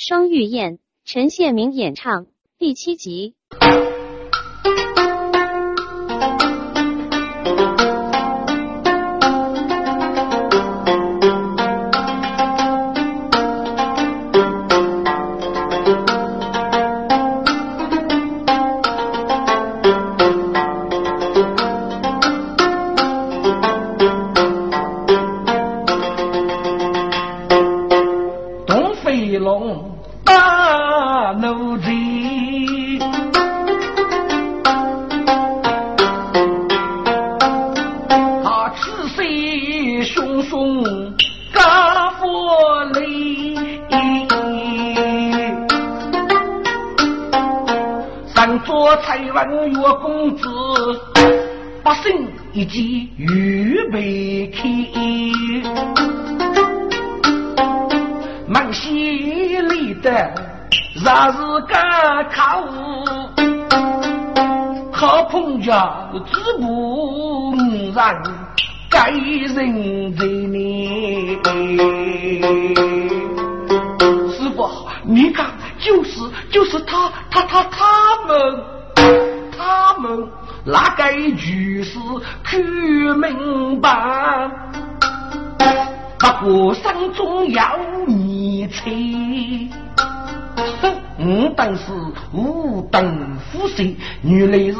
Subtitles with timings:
[0.00, 3.34] 双玉燕，陈宪明演唱第七集。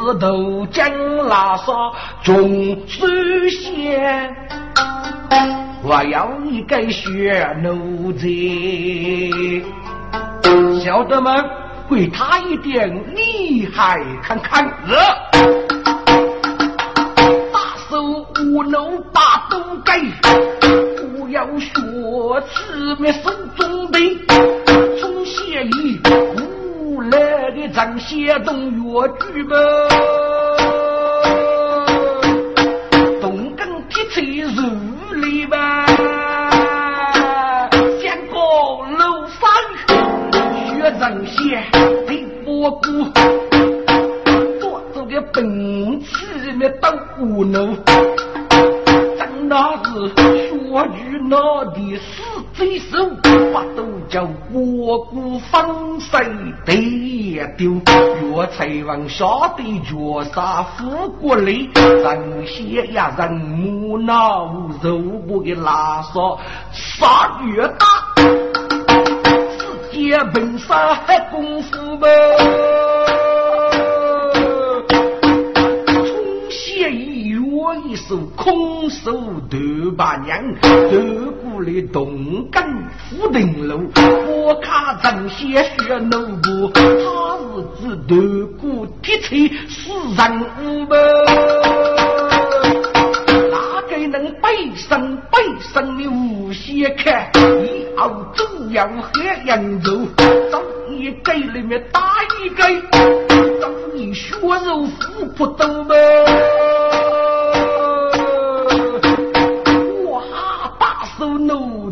[0.09, 1.73] 原来是豆浆拉萨
[2.23, 3.05] 中首
[3.49, 4.35] 先，
[5.83, 8.27] 我要一个血奴才，
[10.83, 11.45] 小的们
[11.89, 14.67] 给他一点厉害看看。
[17.51, 18.01] 大手
[18.43, 19.99] 无能把都盖，
[21.17, 21.71] 不要学
[22.47, 24.17] 吃面手中背，
[24.99, 25.99] 从写意。
[27.59, 29.55] 来的张协东越剧么？
[33.19, 35.85] 东根铁锤如雷吧，
[37.99, 39.37] 见过楼山
[40.67, 41.61] 学张协
[42.07, 42.87] 的波鼓，
[44.61, 46.07] 多走的本气
[46.57, 47.75] 没到五楼，
[49.17, 49.89] 真那是
[50.47, 52.23] 说句那的死
[52.59, 52.97] 贼手，
[53.53, 56.19] 把都叫波鼓放水
[56.65, 56.73] 的。
[57.57, 57.71] 丢，
[58.21, 59.25] 岳才王下
[59.55, 64.45] 的绝杀富国里，人血呀人母脑
[64.83, 66.37] 肉不给拉杀，
[66.73, 67.85] 杀越大，
[69.57, 72.05] 世界本杀还功夫么？
[75.95, 77.39] 从写一月
[77.87, 79.13] 一首空手
[79.49, 79.57] 斗
[79.97, 80.67] 八娘，斗
[81.59, 82.63] 过了东根
[83.09, 83.91] 富定路，
[84.45, 86.71] 我卡正写学奴部。
[87.81, 90.95] 是头骨铁锤是人物么？
[93.51, 97.29] 哪个能背身背身的无限看？
[97.61, 100.07] 以后总要喝扬州，
[100.49, 101.99] 找一个里面打
[102.41, 102.63] 一个，
[103.59, 105.93] 找你血肉腐不都么？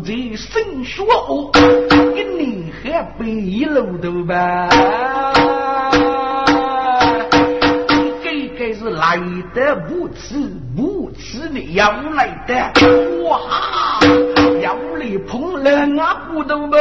[0.08, 1.04] 谁生疏？
[2.16, 4.66] 一个南海北一路的吧，
[8.22, 9.20] 这个是来
[9.54, 12.54] 的，不迟不迟，你要来的，
[13.22, 14.00] 哇，
[14.62, 16.78] 要来碰冷啊，不懂吧？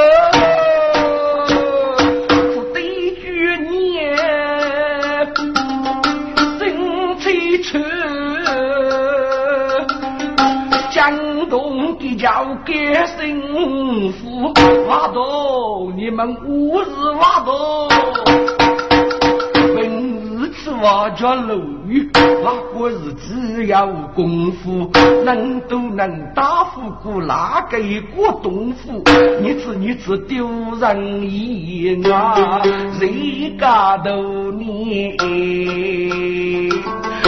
[12.17, 12.73] 叫给
[13.05, 14.51] 幸福，
[14.87, 16.85] 挖洞你们五日
[17.19, 17.87] 挖洞。
[20.79, 21.55] 我家楼
[21.87, 24.91] 宇，那个是只要功夫，
[25.25, 29.01] 能都能打富过哪个一个东府。
[29.41, 30.47] 你知你知丢
[30.79, 32.61] 人意啊，
[32.99, 35.17] 谁家都你。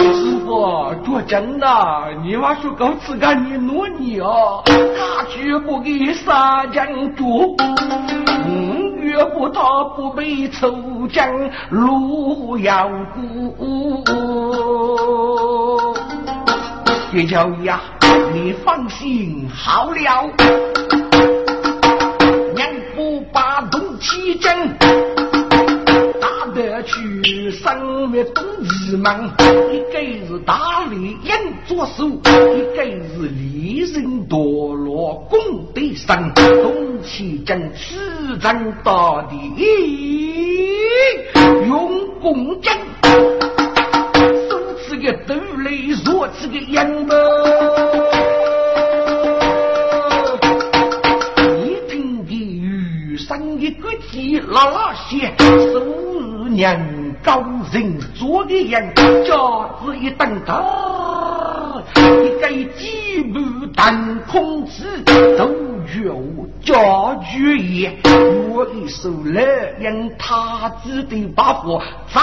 [0.03, 1.67] 师傅，说真的，
[2.23, 7.55] 你娃说搞自个你努力哦，他绝不给杀将住。
[9.01, 10.71] 岳不他不被抽
[11.11, 11.27] 将
[11.69, 12.89] 路遥
[14.05, 15.93] 过，
[17.13, 17.81] 叶小呀，
[18.33, 20.29] 你放心好了，
[22.55, 24.78] 娘不把东起征，打
[26.59, 29.31] 得去上面东夷忙，
[29.71, 31.31] 一个是大力硬
[31.65, 35.39] 左手，一个是利刃堕落功
[35.73, 37.95] 得上，东起征吃
[38.41, 39.37] 人到底
[41.65, 42.77] 用弓箭，
[44.49, 47.15] 手持个斗雷，弱持个羊毛。
[51.63, 55.33] 一听的雨声一个急，拉拉线，
[55.71, 56.08] 手
[56.49, 56.79] 娘
[57.23, 59.33] 高人做的人，家
[59.83, 62.47] 子一等他，一个
[62.77, 63.39] 几步
[63.75, 64.85] 弹空子
[65.37, 65.69] 都。
[66.01, 67.97] 我家具也，
[68.49, 69.43] 我一手来
[69.79, 71.81] 让他子的把火
[72.13, 72.21] 咋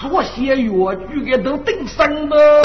[0.00, 2.62] 做些药具的都顶上了。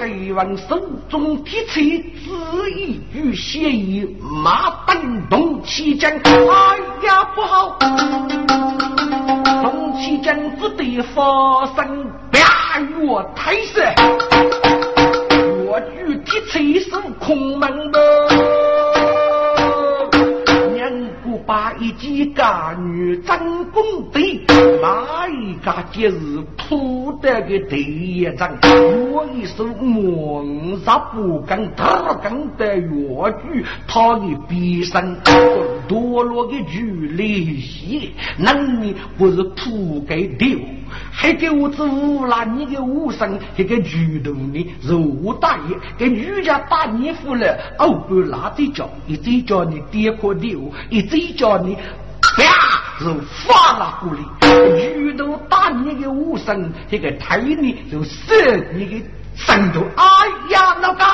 [0.00, 0.80] 我才往手
[1.10, 7.78] 中提起字一句写意，马登动起将，哎呀不好！
[9.62, 13.82] 动起将只得发生八月太色。
[15.66, 18.00] 我举铁锤手空门的。
[21.46, 23.82] 把一件家女真功
[24.12, 24.20] 德，
[24.80, 28.50] 哪一个节日铺得个第一张？
[29.10, 32.88] 我一手蒙杀不敢打更的越
[33.42, 35.16] 剧，他的毕生
[35.88, 40.58] 堕落的剧里戏，那你不是铺给丢，
[41.10, 51.30] 还给我这乌拉你的武生，这个举动的肉大爷，给女家打衣服了，哦不拉的脚，一嘴叫你跌破丢，一嘴。
[51.40, 51.76] 叫你
[52.40, 53.14] 啪，就
[53.46, 54.18] 发了过来，
[54.96, 59.02] 遇到打你的武生，这个推你就射你的
[59.34, 59.84] 身头。
[59.96, 60.04] 哎
[60.48, 61.04] 呀，老哥，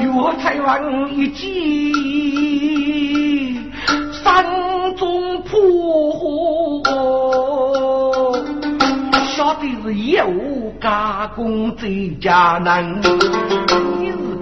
[0.00, 0.06] 岳
[0.42, 1.92] 才王一击，
[4.24, 4.44] 山
[4.96, 6.82] 中破，
[9.36, 13.00] 晓得是有加工最佳难。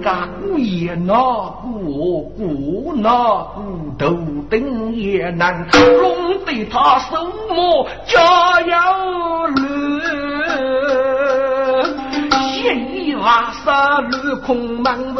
[0.05, 1.15] 家姑爷那
[1.63, 3.09] 姑姑那
[3.55, 4.15] 姑头
[4.51, 7.15] 顶也难，弄得他什
[7.49, 8.75] 么家有
[9.47, 9.57] 乱，
[12.53, 13.71] 闲衣瓦舍
[14.11, 15.17] 乱空门门，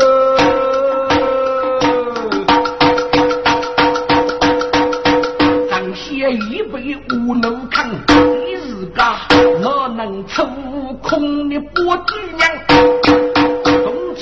[5.67, 9.15] 张些一杯无能看，你自家
[9.63, 10.45] 哪能抽
[11.01, 12.45] 空的波子娘？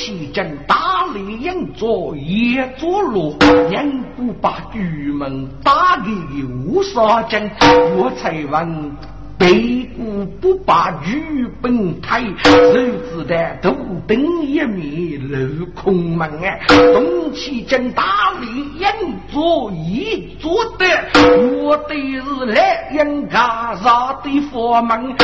[0.05, 3.37] 其中大力应做也做落，
[3.71, 6.03] 人不把玉门打的
[6.43, 7.49] 无杀阵，
[7.95, 8.91] 我才问。
[9.37, 9.82] 北
[10.41, 13.75] 不把剧本开，手指的头
[14.07, 16.59] 顶一面镂空门啊！
[16.93, 18.03] 东起将大
[18.41, 18.45] 力
[18.77, 18.85] 应
[19.31, 20.85] 做一做的，
[21.63, 25.15] 我的是来应家啥的佛门，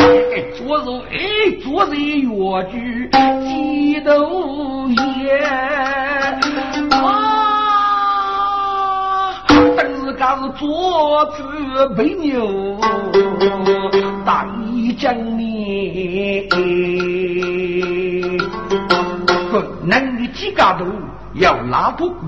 [0.56, 1.18] 做如哎
[1.64, 4.88] 做如越剧几头
[5.18, 5.38] 也
[6.92, 6.96] 啊！
[10.22, 11.38] 他是做子
[11.96, 12.78] 背牛，
[14.26, 14.59] 大义
[15.00, 16.46] 将你，
[19.50, 20.86] 可能的几家头
[21.36, 22.20] 要拉不过，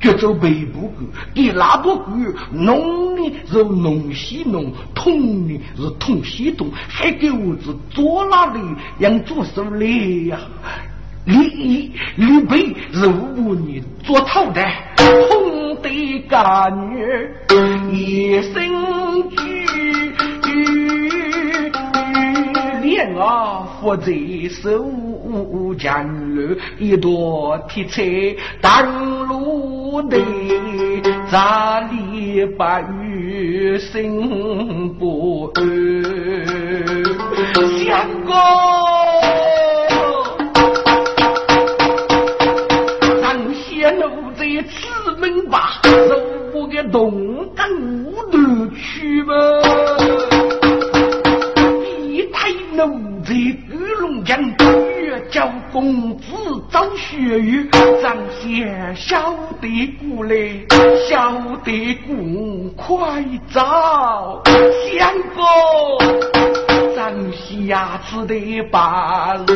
[0.00, 1.04] 就走北部沟，
[1.34, 2.06] 你拉不过，
[2.52, 8.60] 弄的是弄西弄，通的是通西通，还给我子做那里
[8.98, 9.86] 让做手来
[10.26, 10.40] 呀？
[11.26, 14.66] 李李备是五你做头的，
[15.28, 17.06] 红的家女
[17.94, 19.36] 一生举，
[23.00, 24.12] 莲啊伏在
[24.50, 24.84] 手
[25.78, 28.02] 江路，一朵铁彩
[28.60, 30.18] 当路的，
[31.30, 35.64] 扎里把雨心不安，
[37.78, 38.34] 相公。
[44.68, 45.90] 此门吧，是
[46.54, 47.66] 我的动感
[48.04, 48.38] 无头
[48.74, 49.32] 去吧。
[52.80, 53.56] 一台奴才玉
[54.00, 54.40] 龙江，
[54.98, 56.24] 越叫公子
[56.70, 57.68] 找血雨，
[58.02, 60.34] 张先小的过来，
[61.06, 61.32] 小
[61.62, 63.22] 的姑快
[63.52, 64.42] 找
[64.88, 65.42] 相公。
[66.96, 68.34] 张西牙子的
[68.70, 69.54] 把子，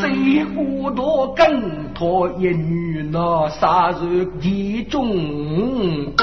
[0.00, 6.14] 最糊涂更托一女那杀入地中，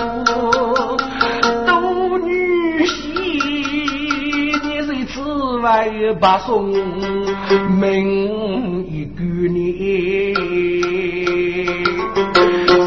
[5.65, 5.89] 此外
[6.21, 6.67] 把送
[7.79, 10.31] 命一个你，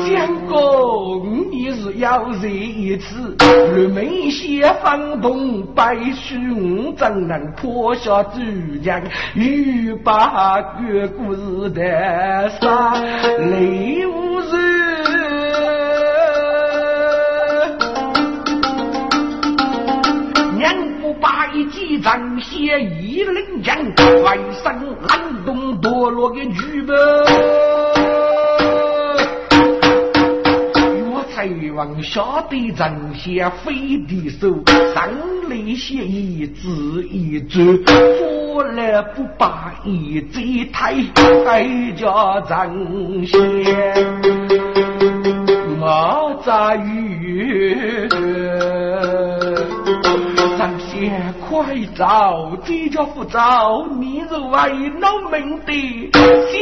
[0.07, 3.37] 相公你是要要这一次，
[3.75, 8.39] 人民先放动百姓，怎能破下珠
[8.81, 9.03] 江，
[9.35, 14.78] 欲把越故事的杀泪无人。
[21.59, 23.77] 一几张写一领将，
[24.23, 26.97] 外甥冷冻堕落的剧本。
[30.87, 31.03] 岳
[31.35, 34.63] 才王下的人写飞的手，
[34.95, 35.11] 上
[35.51, 37.83] 来写一字一字，
[38.53, 40.95] 过来不把一贼抬，
[41.45, 42.73] 再加张
[43.27, 43.37] 写
[45.81, 48.09] 我在于。
[51.69, 53.39] 快走，这家不走，
[54.01, 56.11] 你若为农民的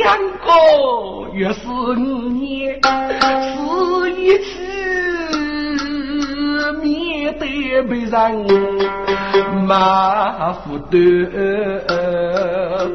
[0.02, 1.60] 相公，越是
[1.94, 4.65] 你死一次，
[6.72, 8.46] 免得被人。
[9.66, 10.94] 马虎的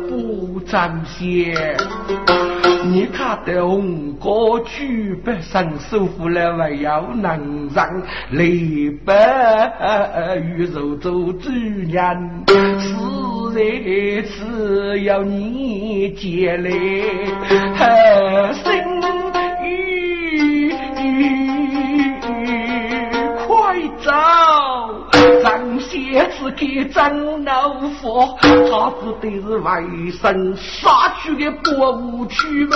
[0.09, 1.75] 不沾血。
[2.83, 7.87] 你看得红歌曲不生舒服了，还要能让
[8.31, 9.71] 李白
[10.37, 11.49] 与肉做主
[11.87, 12.95] 人，是
[13.53, 14.23] 人。
[14.23, 16.69] 是要你接来，
[18.53, 18.90] 心雨
[24.11, 25.41] 快走。
[25.43, 29.81] 张仙子给张老佛，他指的是外
[30.21, 32.75] 甥杀去的国务去吗？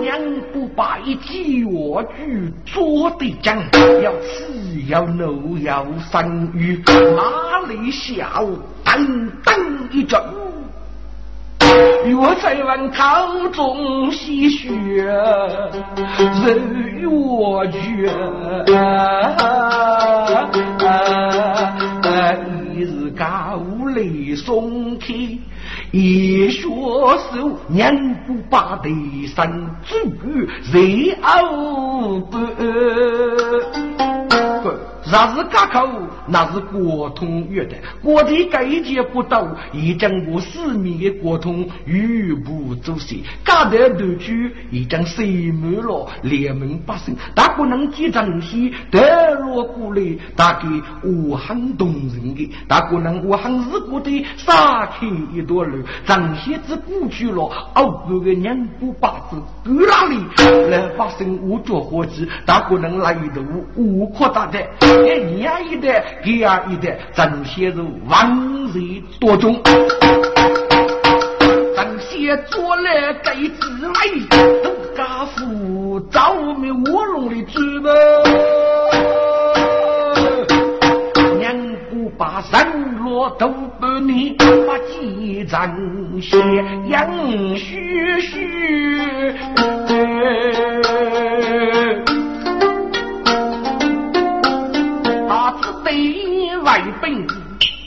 [0.00, 0.18] 娘
[0.52, 3.58] 不把一计我句做的讲，
[4.02, 8.44] 要吃要怒要生育，哪里笑
[8.84, 10.20] 噔噔一阵。
[12.06, 15.02] 岳才文口中戏谑，
[16.44, 16.46] 人
[17.00, 17.08] 越
[17.72, 17.78] 绝。
[22.74, 23.58] 一日高
[23.94, 25.06] 泪松开，
[25.90, 27.92] 一学手娘
[28.26, 28.88] 不把的
[29.26, 29.94] 生子
[30.72, 32.36] 人熬不。
[35.10, 35.88] 那是家口，
[36.26, 37.76] 那是国通约的。
[38.02, 43.18] 国的改节不到，已经过四面的国通语不足些。
[43.44, 50.02] 家的独居已经塞满了联盟百姓，大不能记珍惜，得落过来，
[50.34, 50.66] 大概
[51.02, 57.44] 我很动人的，大可能我很日过的撒开一朵路，张些子过去了，
[57.74, 60.18] 熬过个年不八字，搁哪里
[60.68, 63.40] 来发生无着火子，大可能来的
[63.76, 64.58] 无可大的。
[65.04, 69.60] 一样一代，一样一代，正写入往日多中。
[71.76, 73.92] 正写做了该字来，
[74.62, 77.90] 都家父早没卧龙的主谋。
[81.38, 81.54] 娘
[81.90, 84.36] 不把山落都不你，
[84.66, 85.76] 把几张
[86.20, 86.38] 写
[86.88, 88.46] 杨须须。
[96.66, 97.24] 外本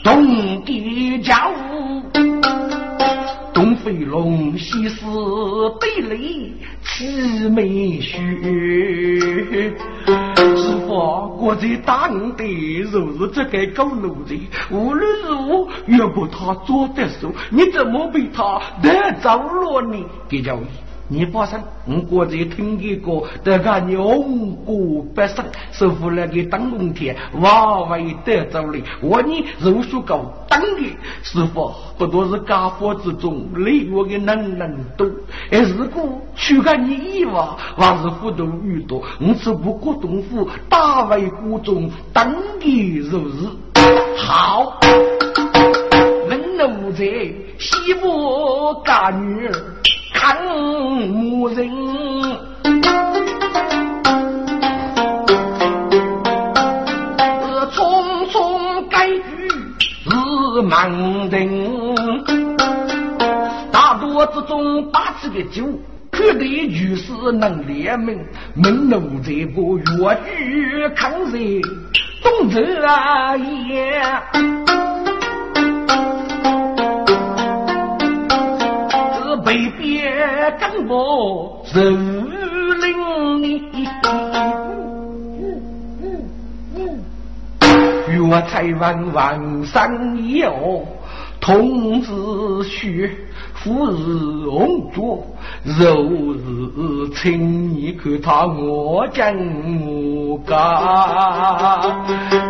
[0.02, 1.52] 东地教，
[3.52, 5.04] 东飞龙西施
[5.78, 6.50] 对垒
[6.82, 8.16] 齐眉须。
[10.06, 14.34] 师傅，国在大恩的，若是这个狗奴才，
[14.70, 18.90] 无论如何越过他做得手，你怎么被他得
[19.22, 19.98] 着了呢？
[20.26, 20.58] 给叫。
[21.12, 28.78] 你放心，我过去听见过，这个永过百生，师傅那个当龙天，娃娃也得走了。
[29.02, 35.04] 我你如数高当的师傅，不多是家伙之中，累我的能能多。
[35.50, 43.48] 而，如果去看你一娃，还是互动遇多，我只不过东府大为谷中当的如日。
[44.16, 44.78] 好，
[46.28, 47.02] 文奴才，
[47.58, 49.52] 西部干女儿。
[50.22, 50.36] 看
[51.08, 51.66] 牧人，
[57.72, 59.48] 匆匆改句
[60.04, 60.10] 是
[60.60, 61.96] 盲人，
[63.72, 65.64] 大多之中打起个酒，
[66.10, 68.22] 可得举世能联名，
[68.54, 71.62] 门路这个越剧抗日，
[72.22, 72.60] 动这
[73.38, 74.02] 也。
[79.50, 81.84] 北边干部人
[82.80, 83.60] 领你，
[88.08, 89.90] 岳台湾万山
[90.32, 90.86] 有
[91.40, 93.10] 童子学，
[93.54, 95.26] 富是红烛，
[95.64, 95.96] 肉
[96.36, 99.34] 是青，你看他我讲
[99.84, 100.56] 我家，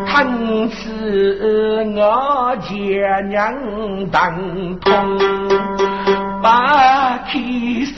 [0.07, 0.28] 看
[0.69, 3.54] 似我爹娘
[4.11, 5.19] 当痛，
[6.42, 7.94] 把开心。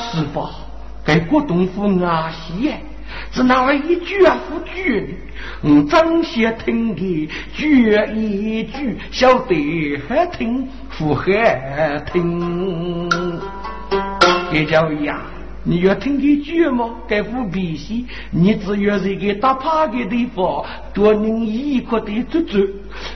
[0.00, 0.48] 师傅，
[1.04, 2.72] 给郭东府阿西，
[3.30, 4.36] 只拿了一句啊？
[4.48, 5.16] 不句？
[5.62, 13.08] 我张先听的，句一句，晓得还听，不还听，
[14.52, 15.20] 也叫呀。
[15.68, 16.94] 你要听个剧吗？
[17.06, 22.58] 该不必须，你只要是一个打趴的地方，多人一块的走走，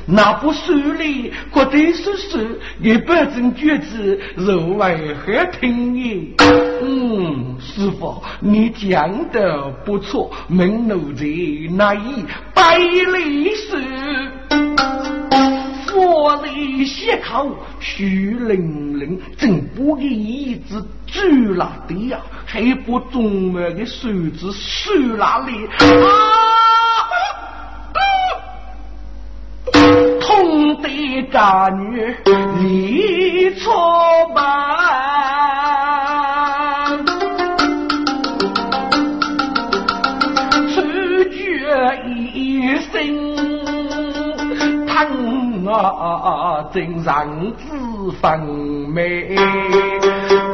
[0.05, 2.39] 那不手里或者是手，
[2.79, 6.35] 你保证句子肉味还听你。
[6.83, 11.25] 嗯，师傅，你讲的不错，门路在
[11.71, 15.02] 那一百里是。
[16.05, 17.47] 我里斜靠
[17.81, 26.07] 徐玲玲，正不给椅子住了的呀，还不中门的手指手那里啊！
[30.21, 32.17] 痛的感觉，
[32.61, 33.73] 你错
[34.35, 35.22] 吧，
[46.15, 47.27] 啊，真上
[47.57, 48.41] 子分
[48.89, 49.35] 美，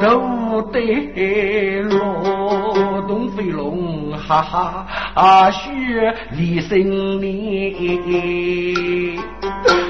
[0.00, 9.18] 都得罗东飞龙，哈哈啊，雪离生你。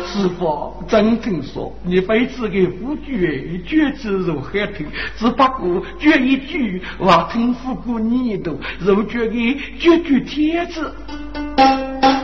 [0.06, 4.86] 师傅，真听说你非子的夫君绝子如海听，
[5.16, 10.92] 只不过绝一句话听不过你的，如绝的绝句天子。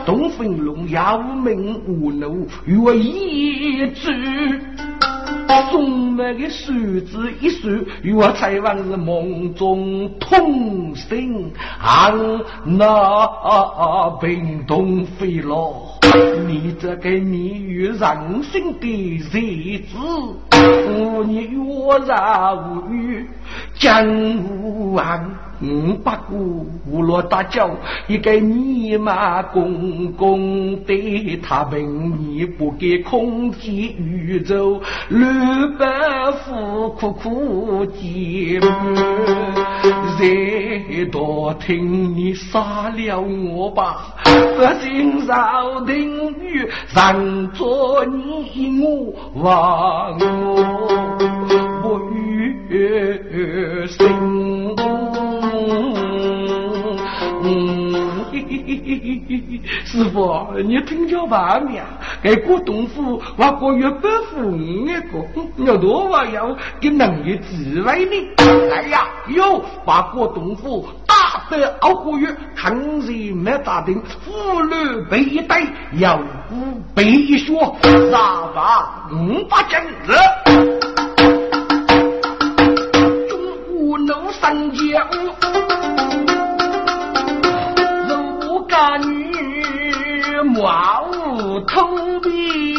[0.05, 4.61] 东飞龙耀门无怒，月一枝，
[5.71, 7.85] 中门的数字一数，
[8.15, 15.99] 我才往是梦中痛醒，昂那冰冻飞落。
[16.47, 17.97] 你这个你与人
[18.43, 19.97] 生的日子，
[20.51, 23.27] 我你月然无语，
[23.73, 24.05] 江
[24.37, 25.29] 无岸。
[25.61, 27.69] 五八股无落大脚，
[28.07, 35.25] 一个尼玛公公对他问你不给空气宇宙，六
[35.79, 38.67] 百户苦苦寂寞，
[40.19, 51.17] 再多听你杀了我吧，不信朝廷雨，让做你我忘我
[51.81, 54.05] 不与心。
[59.85, 61.83] 师傅，你听叫外面，
[62.21, 65.25] 给过东府，我过月百户一个，
[65.65, 68.69] 要多我要给能力智慧的。
[68.69, 75.65] 来呀，哟，把过东府打得熬过月，抗日没打定，妇女被一逮，
[75.97, 76.55] 腰骨
[76.93, 77.53] 被一削，
[78.11, 80.13] 杀伐五百斤子，
[83.27, 83.39] 中
[83.71, 86.44] 午能三江。
[90.65, 92.73] 哇呜，土地，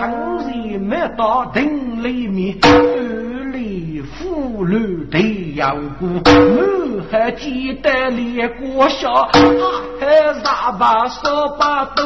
[0.00, 9.30] 抗日没到城里面，二里妇女的阳光，我还记得连过小，
[10.00, 12.02] 还啥把扫把刀，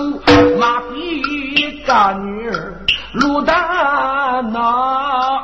[0.61, 2.79] 马屁干女儿，
[3.15, 5.41] 路大那。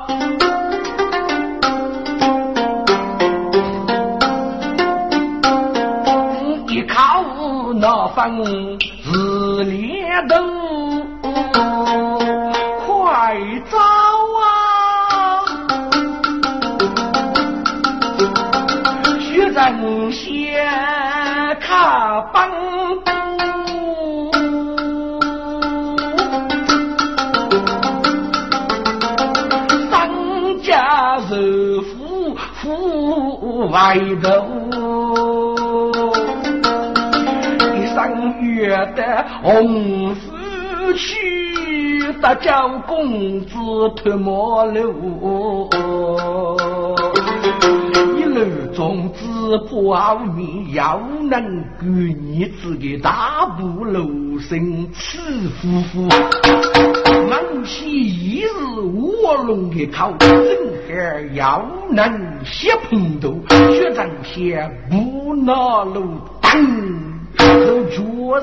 [8.04, 8.34] 那份
[9.04, 10.36] 是连灯，
[12.84, 13.36] 快
[13.70, 13.78] 走
[14.40, 14.42] 啊！
[19.20, 20.66] 徐正先
[21.60, 22.42] 看本，
[29.88, 29.92] 商
[30.60, 34.51] 家是富富外头。
[39.42, 43.56] 红丝去，大叫公子
[43.96, 45.68] 脱毛路，
[48.18, 49.26] 一路中只
[49.68, 51.40] 怕后面要能
[51.78, 55.18] 赶你子的大步路声起
[55.60, 56.08] 呼呼，
[57.28, 58.46] 猛起一日
[58.94, 60.28] 卧龙的口，正
[60.88, 63.34] 还要能血碰头，
[63.70, 67.11] 血战些不拿路等。
[67.38, 67.44] 我
[67.90, 67.96] 确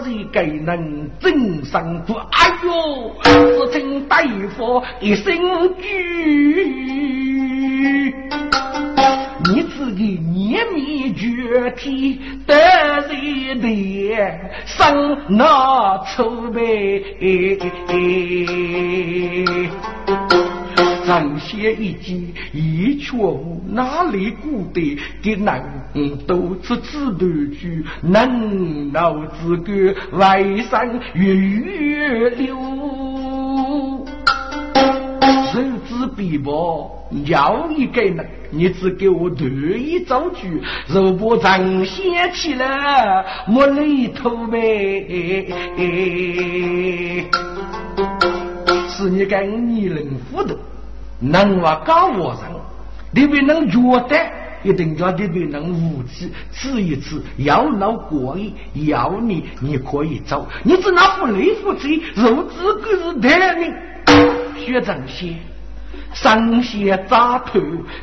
[0.03, 4.21] 实给人真上苦，哎呦，称大
[4.55, 5.33] 夫一生
[5.81, 5.83] 居。
[9.51, 12.53] 你自己年米绝体得
[13.07, 13.67] 罪的，
[14.65, 17.01] 生那臭呗。
[21.09, 32.55] 上写一句，一却无哪里顾得的人，都是自断句，能闹自个外山月月流。
[35.51, 45.47] 手指笔薄，要一个人，你只给我断一造句，肉不长掀起来，没里头呗。
[48.89, 50.55] 是你跟你人糊涂。
[51.19, 52.49] 能话搞和尚，
[53.11, 54.17] 你别能觉得
[54.63, 58.53] 一定要你别能无知，吃一次要闹过瘾，
[58.87, 63.73] 要你你可以走，你只拿副内服嘴，肉质可是得命。
[64.57, 65.33] 学长些，
[66.13, 67.59] 上些扎头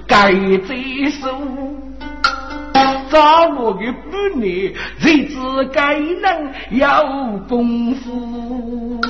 [0.07, 1.29] 该接受，
[3.11, 9.00] 扎我的半年，日子该能有功夫。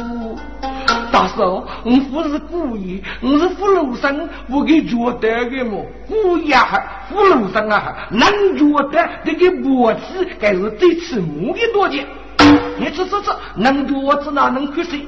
[1.10, 5.84] 大嫂，我不是故意，我是福禄生，我给觉得的么？
[6.08, 12.06] 故意啊，福禄生啊，能觉得这个脖子该是最起码的多钱？
[12.78, 15.06] 你吃吃吃，能多子哪能亏谁？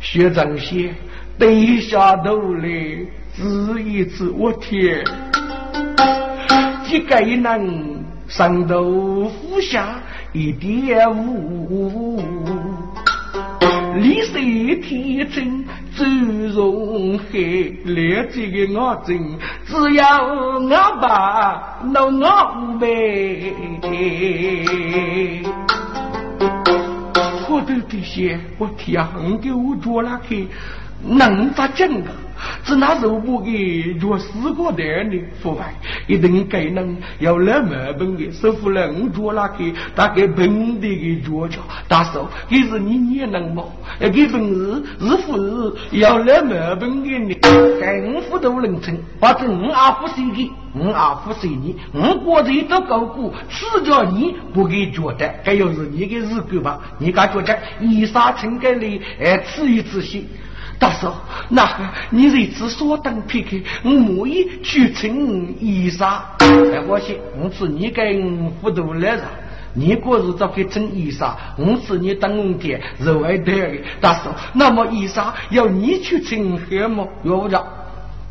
[0.00, 0.94] 学长些
[1.38, 2.68] 低下头来，
[3.34, 5.04] 指一指我天，
[6.84, 9.94] 几个人上头俯下
[10.32, 12.20] 一点五。
[14.02, 14.32] 你是
[14.80, 16.04] 天真，走
[16.52, 17.24] 融海，
[17.84, 23.54] 了这个眼睛，只要我把那我呗。
[27.48, 29.06] 我的这些，我天，
[29.40, 30.48] 给我做了去，
[31.04, 32.12] 能咋整啊？
[32.64, 34.82] 是那时候我给做四个的，
[35.40, 35.72] 腐败
[36.08, 43.62] 一定给人要来买本的，师傅人做那个大概本地的做着，大嫂，也是你也能吗？
[44.00, 47.34] 要给本事是不是要来买本的呢？
[47.80, 56.80] 跟府都能成，或者我阿父谁的，我阿父谁你，我过着都高估，此叫你不给觉得，该要是你的日子吧？
[56.98, 60.26] 你敢觉得以上情感里哎，此一次心。
[60.82, 61.14] 大嫂，
[61.48, 66.20] 那你日子说等撇开，我莫以去称衣裳。
[66.40, 69.22] 哎，我说，我是你跟糊涂来着，
[69.74, 73.52] 你过日子可称衣裳，我是你当红天肉外的。
[74.00, 77.08] 大嫂，那么衣裳要你去称什么？
[77.22, 77.64] 要不着。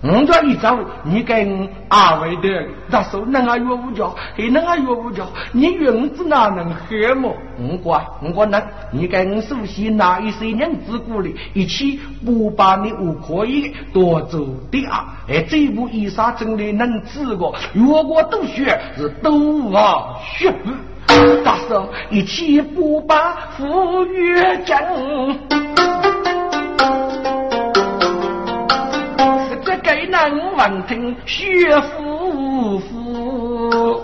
[0.03, 7.31] 我这一走，你跟二位的他说能啊约五角，还能啊约五角，你运子哪能喝么？
[7.59, 8.59] 我管我管能，
[8.91, 14.39] 你跟我熟悉哪一些娘子故里，一起不把你我可以多走
[14.71, 15.21] 的啊！
[15.29, 20.51] 哎，这部衣裳真的能治个，如果都学是都啊学。
[21.43, 24.33] 大嫂一起不把富裕
[24.65, 24.77] 挣。
[30.29, 34.03] 能闻听血夫妇，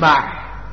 [0.00, 0.24] 妈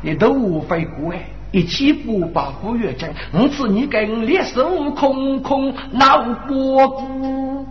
[0.02, 7.68] 你都无非过哎，一起不把古月挣，我知你跟烈手空空闹波谷。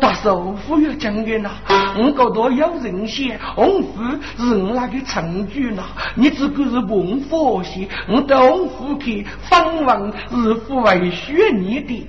[0.00, 1.50] 大手夫要讲的呐，
[1.98, 4.02] 我搞到有人写，红夫
[4.38, 5.82] 是我那个成句呐，
[6.14, 12.06] 你只管是文佛些，我到红夫去访问是不为学你的，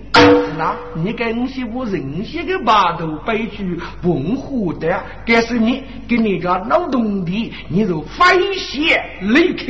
[0.57, 9.65] 那你跟我些我人些的码头悲剧文化的，该是你给你个劳动的，你就飞血离开，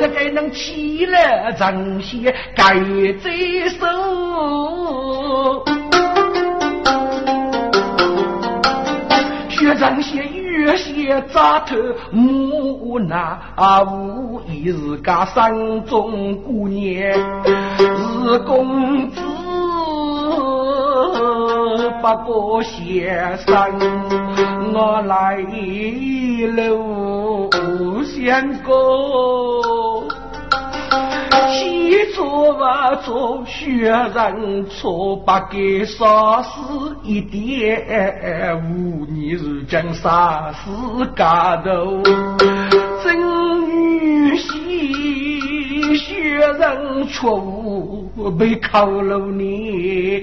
[0.00, 2.74] 这该能起来正些该
[3.22, 3.86] 接受。
[9.66, 11.74] 学长些越些扎头
[12.12, 13.36] 木那
[13.82, 17.12] 无疑是个山中姑娘，
[17.76, 19.20] 是公子
[22.00, 23.76] 不过先生，
[24.72, 25.38] 我来
[26.54, 27.50] 路
[28.04, 28.72] 相公。
[31.50, 42.02] 起做吧做，学人错不给杀死一点五，你是将杀死家头，
[43.02, 43.16] 真
[43.68, 50.22] 女婿学人错误被扣了你。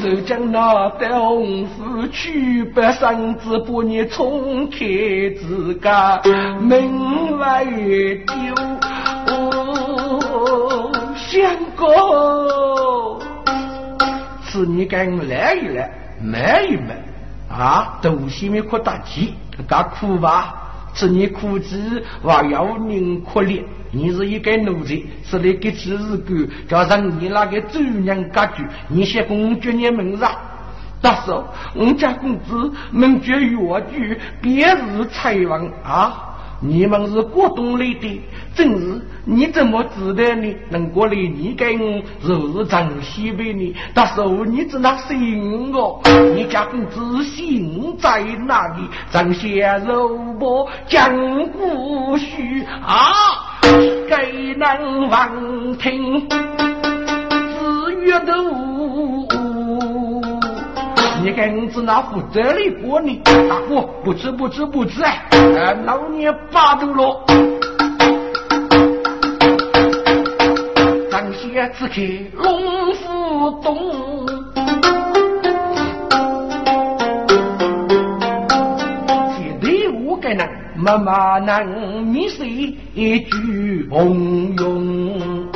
[0.00, 4.78] 我将那红夫娶白生子，把你冲开
[5.40, 6.20] 自家
[6.60, 8.54] 门外丢。
[11.16, 13.20] 相公，
[14.44, 15.90] 是你跟来一来，
[16.22, 16.96] 买一买
[17.50, 17.98] 啊！
[18.00, 19.34] 肚西面哭大气，
[19.66, 20.54] 干哭吧！
[20.94, 23.64] 是你苦子，还要人可怜。
[23.90, 30.30] 你是一个奴才，是那个只是个，加上你那个主人家具，你些公爵你门上？
[31.00, 36.24] 大嫂，我家公子能觉越剧，别是才王啊！
[36.60, 38.20] 你们是过冬来的，
[38.52, 40.56] 真是你怎么知道呢？
[40.70, 43.72] 能过来你跟我就是长西北呢？
[43.94, 46.02] 大嫂，你只那信我？
[46.34, 48.82] 你家公子心在哪里？
[49.12, 51.14] 长先肉薄讲
[51.52, 52.26] 故事
[52.84, 53.12] 啊，
[54.08, 54.14] 给
[54.54, 58.32] 人望听，自阅读。
[61.22, 63.20] 你看子那负责的过呢？
[63.48, 65.26] 大哥，不吃不吃不吃哎！
[65.32, 67.24] 呃老年发抖了。
[71.10, 72.02] 张先只看
[72.34, 74.26] 龙虎洞，
[80.80, 82.48] 妈妈能米水
[82.94, 85.48] 一句红用，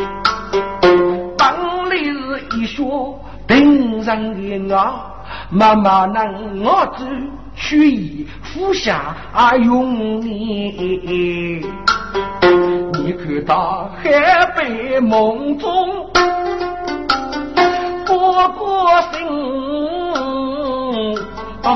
[1.38, 4.34] 当里是一说顶上
[4.66, 5.08] 的啊。
[5.48, 7.06] 妈妈能我子
[7.54, 11.64] 去意服下啊用你，
[12.98, 14.10] 你看到海
[14.56, 15.70] 北梦中
[18.04, 19.24] 过过心
[21.62, 21.66] 啊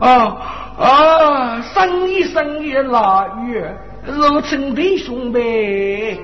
[0.00, 0.36] 啊
[0.78, 1.60] 啊！
[1.74, 3.76] 生一生一腊月。
[4.04, 6.18] 如亲弟兄呗，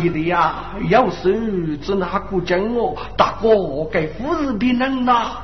[0.00, 0.54] 一的呀，
[0.88, 3.48] 要是只那个讲哦，大哥
[3.90, 5.38] 该夫人的人呐，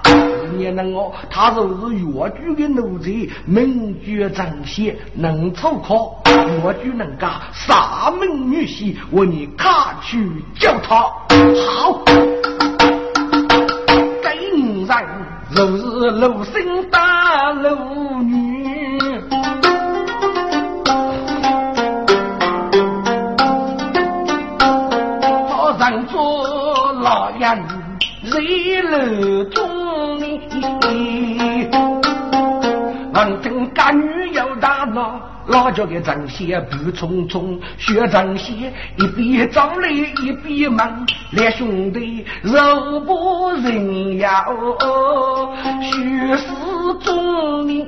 [0.56, 10.24] 你能哦，他就是越剧的奴才，名绝正邪，能抽考，越剧能干，三门女婿，我你卡去
[10.56, 10.94] 叫他
[11.66, 12.00] 好，
[14.22, 14.86] 该人
[15.54, 15.80] 如是
[16.18, 18.52] 如生大如女。
[28.24, 29.68] 谁楼中
[30.20, 30.24] 呢？
[33.12, 35.20] 闻听家女有大闹，
[35.52, 44.28] 老家的张先步匆匆，学张先一边找来一边忙，两兄弟肉不人要
[45.82, 46.46] 学识
[47.04, 47.86] 中呢。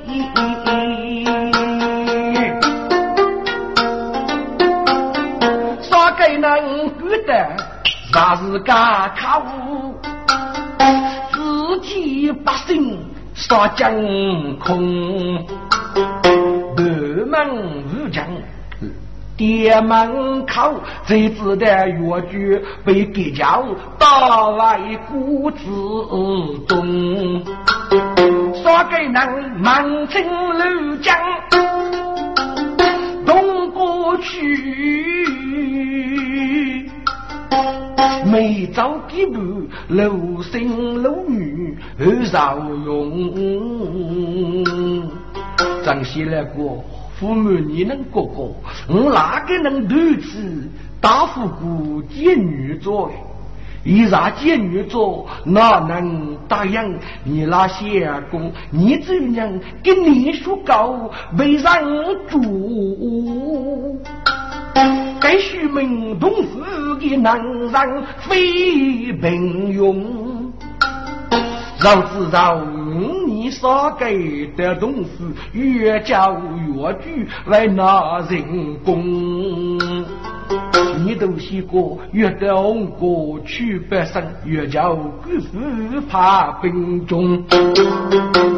[5.81, 6.51] 啥给能
[6.99, 7.57] 觉得
[8.13, 9.95] 啥是干卡物？
[11.31, 12.99] 自己百姓
[13.33, 13.91] 杀将
[14.59, 15.43] 空，
[17.35, 18.25] 门武将
[19.35, 23.65] 店门口，最知的越剧被给叫
[23.99, 25.57] 打来谷子
[26.65, 27.43] 中，
[28.63, 29.13] 说给人
[29.59, 30.23] 满城
[30.57, 31.13] 乱将
[33.25, 35.27] 东过去。
[38.25, 44.63] 每朝几步，楼生楼女很少用。
[45.83, 46.83] 张先来过，
[47.19, 48.53] 父母你能哥哥，
[48.89, 53.11] 我哪个能独自大夫姑见女做？
[53.85, 58.51] 一让见女做，哪能答应你那些公？
[58.71, 61.83] 你这样跟你说高，为让
[62.27, 64.01] 住。
[65.19, 70.03] 该须门东府的男人非平庸，
[71.79, 72.55] 饶知道
[73.45, 75.09] 你所给的东西
[75.51, 80.34] 越教越举为那人工。
[81.05, 87.43] 你都写过，越得红过去百生，越叫官府怕兵中。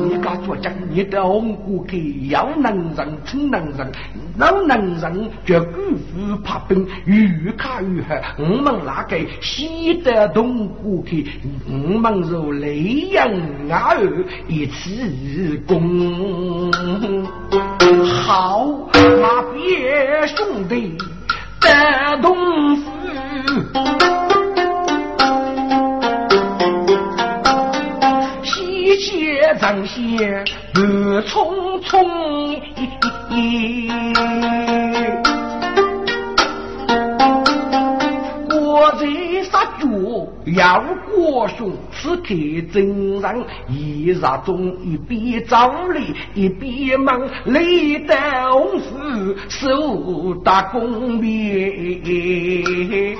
[0.09, 3.91] 你家作将，你得红过去，要能人称能人，
[4.37, 8.15] 老能人叫官府怕兵，越看越黑。
[8.37, 11.27] 我们那个西得东过去，
[11.67, 13.29] 我们如雷阳
[13.69, 16.71] 儿一次功。
[18.05, 20.97] 好，那别兄弟。
[21.67, 22.33] 在东
[22.77, 22.89] 府，
[28.41, 31.91] 西街张先乐匆匆，
[38.77, 39.07] 我在
[39.49, 39.87] 杀脚，
[40.55, 42.27] 要国雄，此刻
[42.71, 48.15] 正上一日中，一边照例，一边忙，累得
[48.51, 53.17] 红夫手打工面，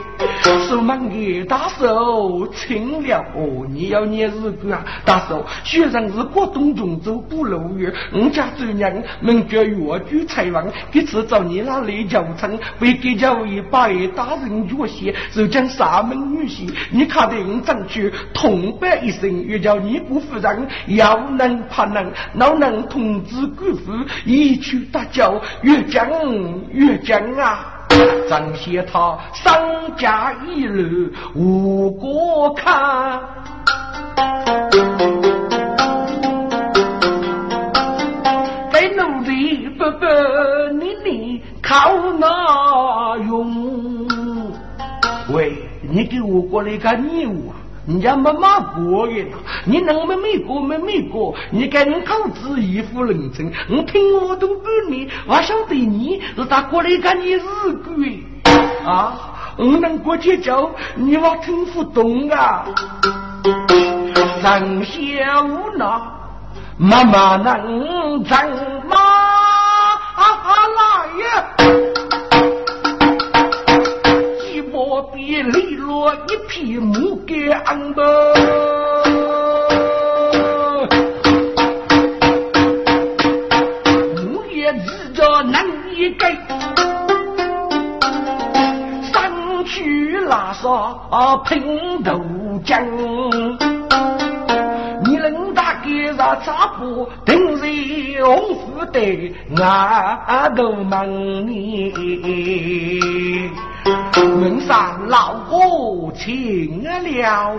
[0.70, 15.16] 手忙的大手轻了哦，你要念日子啊，大手学生是过冬中走不路远，我家主人门脚越举财旺，这次找你那来教成，为给教一把大人脚些，
[15.48, 23.92] 将沙门女婿，你看得我争取痛白一生，越叫你不服人，要能怕能，老能通知官府，
[24.26, 26.08] 一去大叫，越讲
[26.72, 27.74] 越讲啊！
[28.30, 29.56] 张些他商
[29.96, 33.20] 家一路无过看。
[45.98, 47.58] 你给我过来个牛啊！
[47.88, 49.26] 人家没骂过的，
[49.66, 51.34] 你能没没过没没过？
[51.50, 57.42] 你赶紧口子一副认真，我听我都半年，我晓得你是咋过来个你日
[57.84, 58.24] 鬼
[58.86, 59.56] 啊！
[59.58, 62.64] 我能过去叫你我听不懂啊！
[64.44, 65.00] 人小
[65.78, 66.00] 那
[66.78, 68.38] 妈妈能怎
[68.88, 68.96] 么
[70.78, 71.87] 来呀？
[75.02, 78.02] 别利落一匹木杆子，
[84.26, 86.36] 木叶子着难一根，
[89.12, 90.96] 上去拉沙
[91.46, 92.14] 喷豆
[92.66, 92.84] 浆，
[95.06, 97.68] 你能打给啥茶布，等在
[98.24, 101.08] 红福的俺都忙
[101.48, 101.94] 你。
[104.14, 107.56] 门上老哥请了，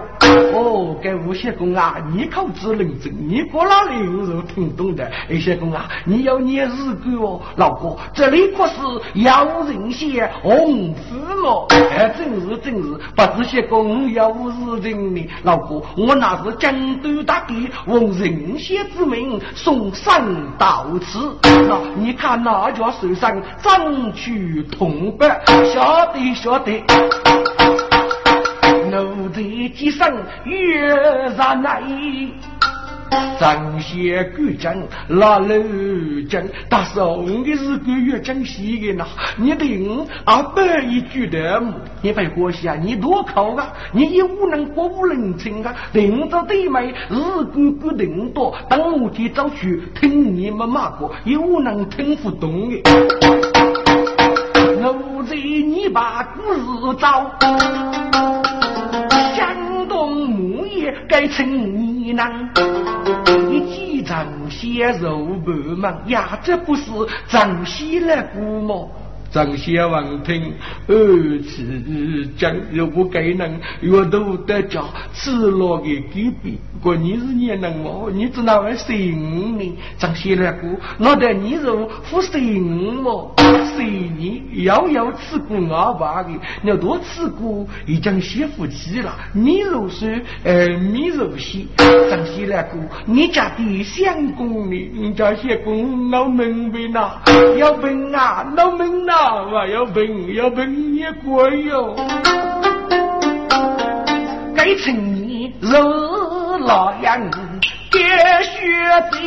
[0.52, 5.11] 哦，该吴谢公啊，你口子认真，你过老刘是听懂的。
[5.31, 8.74] 吴谢公啊，你要念日歌哦，老哥，这里可是
[9.14, 20.22] 要人写红字哦，哎，真是真是，不知谢公要是人呢，老哥，我那是江都大地奉人写之名送上
[20.59, 25.40] 到此，那你看那家手上争取铜板，
[25.72, 26.59] 小得晓。
[26.59, 26.83] 得，
[28.90, 29.42] 奴才
[29.75, 30.07] 几声
[30.44, 30.87] 越
[31.37, 31.83] 然来，
[33.38, 34.75] 张些古讲
[35.09, 35.55] 拉楼
[36.29, 41.62] 讲，大嫂你是个越讲戏的呐，你听二百一句的，
[42.03, 52.83] 你别过去啊，你多考啊，你也无能过无能听啊，听着对妹日滚滚听多，等我去找去听你们骂过，也无能听不懂的。
[55.88, 57.31] 把故事找，
[59.37, 62.48] 江东木业该成你能，
[63.48, 66.38] 你几张血肉不满呀？
[66.42, 66.90] 这不是
[67.29, 68.74] 长西来姑吗？
[69.30, 70.54] 张先王听，
[70.86, 70.96] 二
[71.42, 71.62] 次
[72.38, 77.90] 讲，如果该能阅读得家，此落的隔壁，过你是你能吗？
[78.10, 79.76] 你只哪位姓呢？
[79.98, 83.10] 张先来过，那得你如不姓吗？
[83.76, 86.30] 姓你遥遥吃过阿爸的，
[86.62, 89.14] 要多吃过已经写夫妻了。
[89.34, 90.08] 你如说，
[90.42, 91.66] 呃，你如写，
[92.10, 94.90] 张先来过，你家的相公呢？
[94.94, 97.20] 你家相公老明白呐？
[97.58, 99.17] 要问啊，老明呐？
[99.20, 101.96] 我要问，要问你贵哟！
[104.54, 107.20] 该成你是老杨
[107.90, 108.00] 爹
[108.44, 108.78] 学
[109.11, 109.18] 的，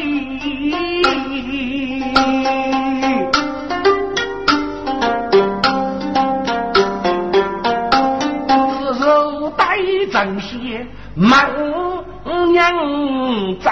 [8.63, 9.77] 是肉带
[10.11, 11.49] 正些满
[12.53, 12.73] 娘
[13.59, 13.67] 正。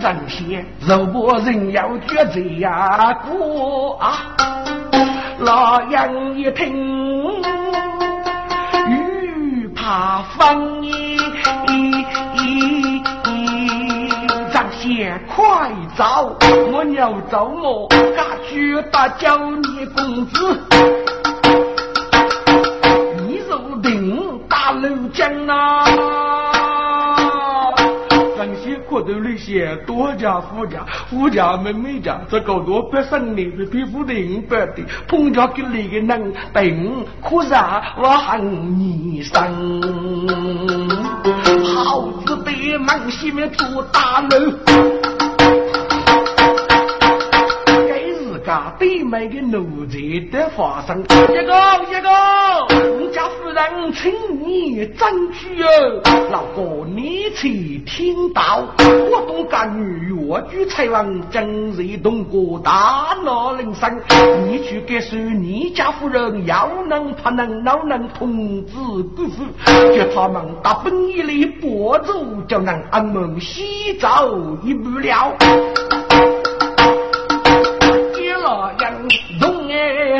[0.00, 3.12] 正些，肉不人要绝罪呀！
[3.24, 4.36] 哥啊，
[5.40, 7.32] 老杨一听，
[8.88, 11.18] 欲怕风衣，
[14.52, 16.36] 张些快走！
[16.72, 20.60] 我要走我，赶去大叫你公子，
[23.26, 25.84] 你入定大楼江啊！
[28.98, 37.54] 可头那些多家富家，富家们每家这个多百姓里的皮肤的银白的，碰巧给那个能等，可是
[37.96, 38.44] 我喊
[38.76, 39.40] 你生，
[41.76, 44.97] 好子的门西面做大楼。
[48.48, 49.98] 家对面的奴才
[50.32, 51.02] 的发生。
[51.02, 51.52] 一个
[51.90, 52.08] 一个，
[52.98, 54.10] 我家夫人请
[54.42, 55.68] 你争取哦。
[56.30, 58.66] 老哥，你去听到，
[59.10, 64.00] 我东家女越剧才王今日东过大闹人生，
[64.46, 68.72] 你去给说你家夫人要能怕能老能通知
[69.14, 69.44] 姑父，
[69.94, 72.14] 叫他们打本一里拨走，
[72.48, 74.26] 就能安门洗澡
[74.62, 75.36] 一不了。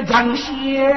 [0.07, 0.95] 张些，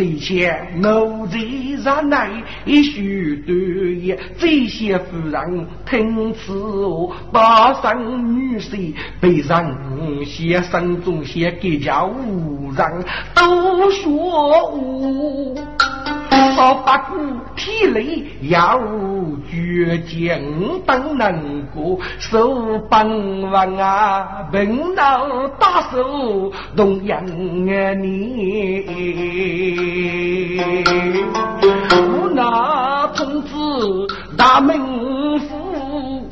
[0.00, 1.38] 记得前奴才
[1.82, 2.30] 上来
[2.64, 6.86] 许多言，这些夫人听此
[7.32, 15.54] 话，大声女婿被人先生中些给家无人都说我。
[16.30, 17.16] 好八股
[17.56, 18.78] 体力要
[19.50, 28.84] 倔强，等能过手帮忙啊，笨脑大手动养啊你。
[31.92, 33.48] 无那通知
[34.36, 34.78] 大门
[35.40, 36.28] 府，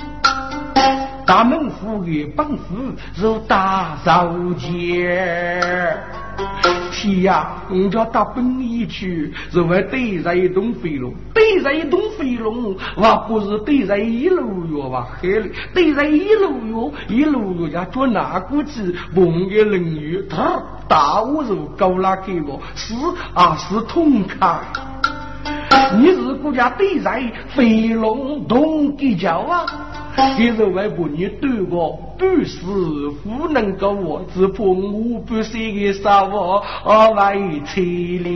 [1.26, 2.76] 大门府的本府
[3.14, 4.30] 是大少
[4.70, 5.96] 爷。
[6.90, 7.62] 天呀！
[7.70, 15.08] 人家到本里去，是为对着一栋飞龙，对着一栋飞龙，我不是对着一路药吧？
[15.20, 18.94] 海里对着一路药，一路药家做哪个去？
[19.14, 22.94] 梦个人鱼，他大我是高拉给我，是
[23.34, 24.60] 啊是痛快。
[25.96, 27.10] 你是国家对着
[27.54, 29.64] 飞龙动给叫啊？
[30.36, 32.58] 一日外婆，你对我不是
[33.24, 36.62] 不能够我，只怕我不是个啥我
[37.14, 38.28] 为凄凉。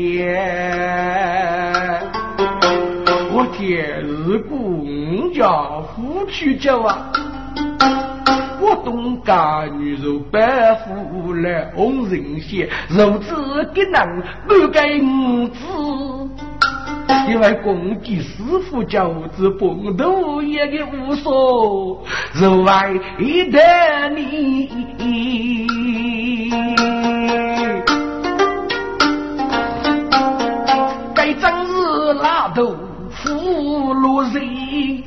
[3.35, 7.11] 我天，如果我家夫妻家啊，
[8.61, 15.59] 我东家女肉白富来红人血，如此给人不该五子。
[17.29, 22.05] 因为公鸡师傅教子蹦头也给无所，
[22.35, 22.93] 肉外
[23.51, 24.69] 的你，
[31.15, 32.77] 该真是拉头
[33.11, 35.05] 俘虏人，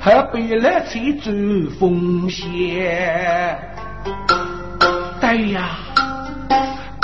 [0.00, 1.32] 还背来去做
[1.78, 3.58] 风险？
[5.20, 5.78] 对呀。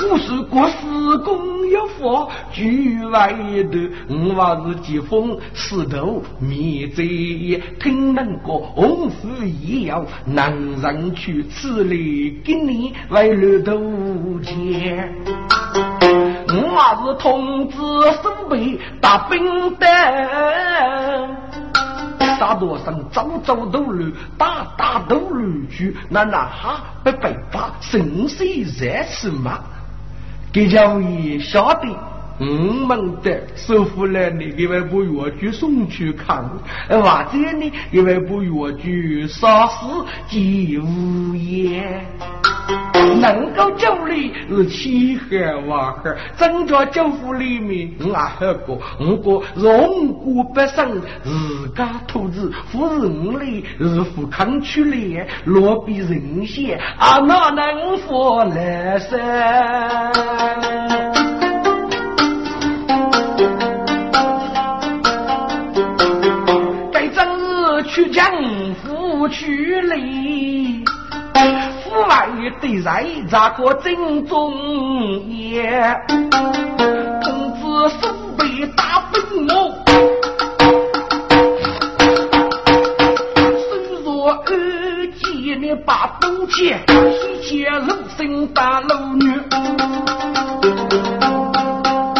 [0.09, 0.77] 不是国师
[1.25, 3.33] 公一佛局外
[3.71, 9.29] 的，我话是疾风石头灭贼，听闻过红福
[9.63, 13.79] 也要男人去此里给你为了头
[14.43, 15.15] 钱。
[16.49, 17.77] 我话是通知
[18.23, 19.87] 身备大兵的，
[22.41, 29.61] 大多上早早都路，大大都路去，那那哈不被发生死热死嘛？
[30.53, 31.89] 给家也晓得，
[32.41, 36.45] 我们的收复了你，给外部药局送去看，
[36.89, 39.87] 或者呢，给外部药局杀死
[40.29, 42.05] 即无言。
[43.21, 59.21] 能够救你是七海万海，增加政府里面我还个，我个荣国百姓自家土子，富人类是富康区来，落笔人血啊，哪能活来生？
[66.93, 68.25] 该正日去江
[68.83, 70.85] 府去哩。
[72.11, 72.27] 府外
[72.61, 74.53] 对人咋个正中
[75.29, 75.71] 也？
[77.23, 79.49] 公子身背大本我，
[83.55, 84.43] 身若二
[85.07, 89.33] 姐你把东钱，西钱楼生大楼女，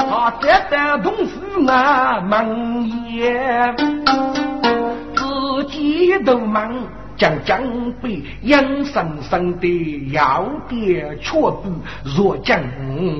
[0.09, 1.33] 他这的同事
[1.69, 3.75] 啊忙也，
[5.17, 6.73] 自己都忙。
[7.21, 11.71] 将江北阴森森的要点却不
[12.03, 12.59] 若江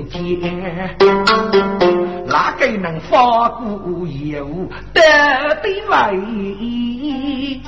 [0.09, 0.19] 间，
[2.25, 5.01] 哪个能发过业务得
[5.61, 7.61] 对位？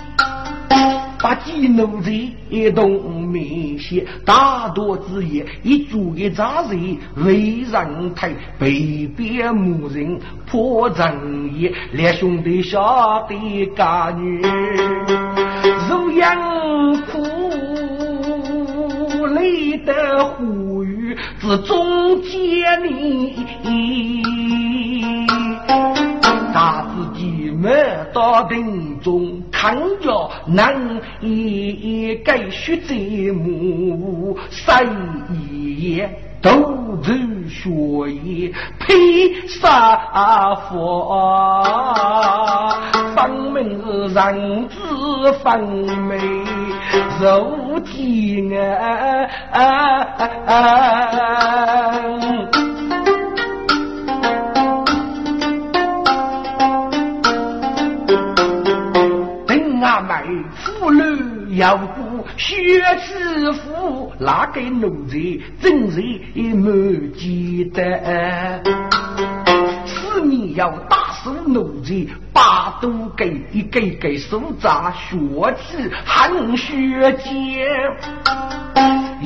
[1.19, 2.11] 把几奴才
[2.49, 6.75] 一同面写，大多之言一做的杂事
[7.15, 14.41] 为人太被边牧人破正业，连兄弟晓得干女。
[15.89, 17.23] 如养苦。
[19.85, 23.35] 的呼吁之中间你，
[26.53, 27.69] 他自己没
[28.13, 34.85] 到庭中看着能一改血节目，谁
[35.79, 36.19] 也。
[36.41, 37.13] 斗智
[37.47, 37.69] 学
[38.11, 41.15] 艺配杀佛，
[43.15, 44.75] 分明是人之
[45.41, 45.57] 分
[46.01, 46.19] 美，
[47.21, 48.51] 如天！
[61.55, 65.17] 要不血之父，哪个奴才
[65.61, 66.01] 真是
[66.35, 68.61] 没记得？
[69.85, 75.17] 是你要打死奴才，把都给一个个手扎血
[75.57, 77.67] 气含血溅。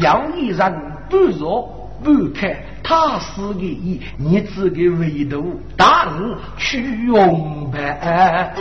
[0.01, 2.55] 要一人不弱不看，
[2.87, 8.53] 他是个一，你只个唯独大人去用呗。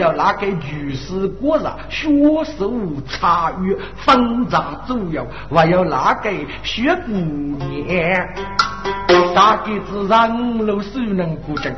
[0.00, 2.08] 要那个举世国人学
[2.44, 2.72] 手
[3.08, 8.26] 参与分杂左右，还要拿给学姑娘，
[9.32, 11.72] 大概是让路手能过正，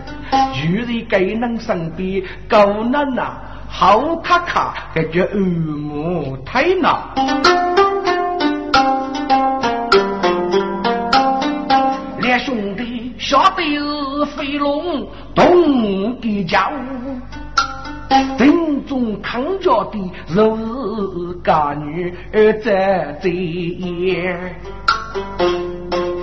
[0.65, 3.35] 遇人给能身边高能呐，
[3.69, 7.92] 好卡卡，感觉耳目太难。
[12.39, 16.75] 兄弟下得是飞龙东的家务。
[18.39, 24.39] 林中扛着的若是家女儿在这样，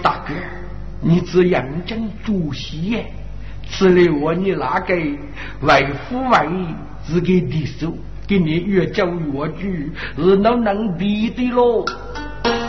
[0.03, 0.33] 大哥，
[1.01, 3.11] 你是杨家主席耶？
[3.71, 6.49] 此来我你那个为父为
[7.07, 7.93] 是给弟手，
[8.27, 11.85] 给你越教越举，是能能比的喽？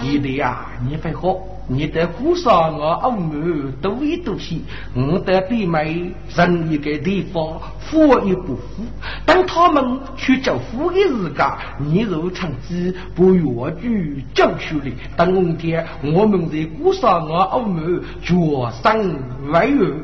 [0.02, 1.49] 一定呀，你会好。
[1.72, 8.82] 你的姑嫂我阿母都一都西，我的弟妹人一个地方，富也不富。
[9.24, 11.46] 当他们去叫富的时间，
[11.78, 14.90] 你如趁机不越剧叫出来。
[15.16, 18.34] 等明天我们在姑嫂我阿母决
[18.82, 19.14] 生
[19.52, 19.94] 为儿。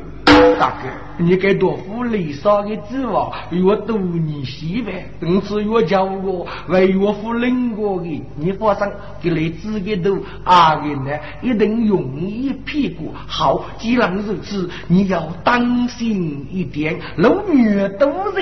[0.59, 11.11] 大哥，你该多付礼上的指望，越多你媳妇，同时越叫我为岳父领过的，你发生，给你自己都阿人呢，
[11.41, 13.65] 一定容易屁股好。
[13.77, 18.41] 既然如此，你要当心一点，老女都在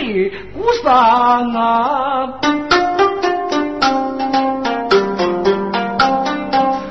[0.55, 2.39] 屋上啊，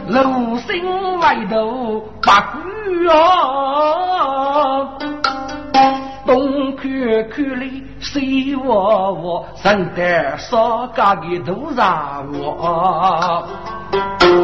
[0.09, 0.85] 楼心
[1.19, 4.04] 外头把鬼啊。
[7.23, 13.47] 看里谁我我，人得少家的都让我，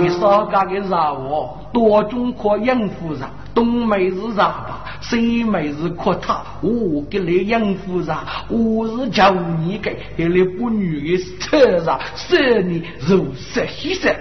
[0.00, 4.84] 你少家的让我，多种可应付上，东妹是啥吧？
[5.00, 14.14] 西妹是哭他，我给你应付上，我是叫你给，给你不女的车上，是你如色牺牲，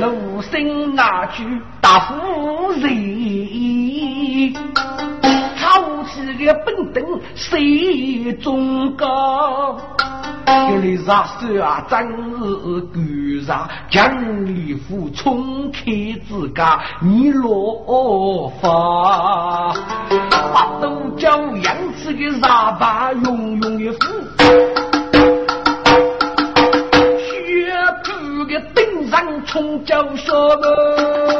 [0.00, 1.44] 鲁生那句
[1.80, 2.14] 大夫
[2.72, 2.88] 人。
[5.70, 7.04] 好气的本等
[7.34, 9.78] 谁中高？
[10.46, 12.98] 给你杀手啊，真是狗
[13.46, 13.68] 杀！
[13.90, 15.82] 江里虎冲开
[16.26, 19.74] 自家，你落发，
[20.30, 23.98] 八斗叫杨子的杀把永永的虎，
[27.18, 27.70] 血
[28.04, 28.08] 口
[28.46, 31.37] 的顶上冲叫什么？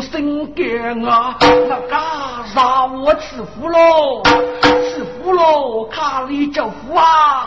[0.00, 1.36] 生干啊，
[1.68, 4.22] 那嘎让我吃福喽，
[4.62, 7.44] 吃福喽，卡里叫福啊，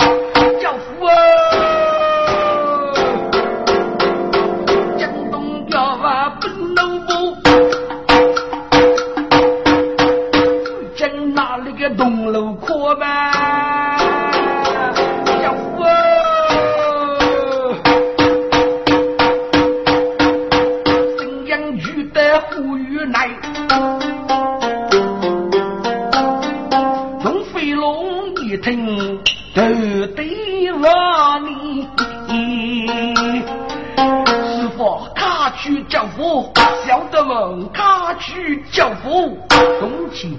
[0.62, 1.81] 叫福啊！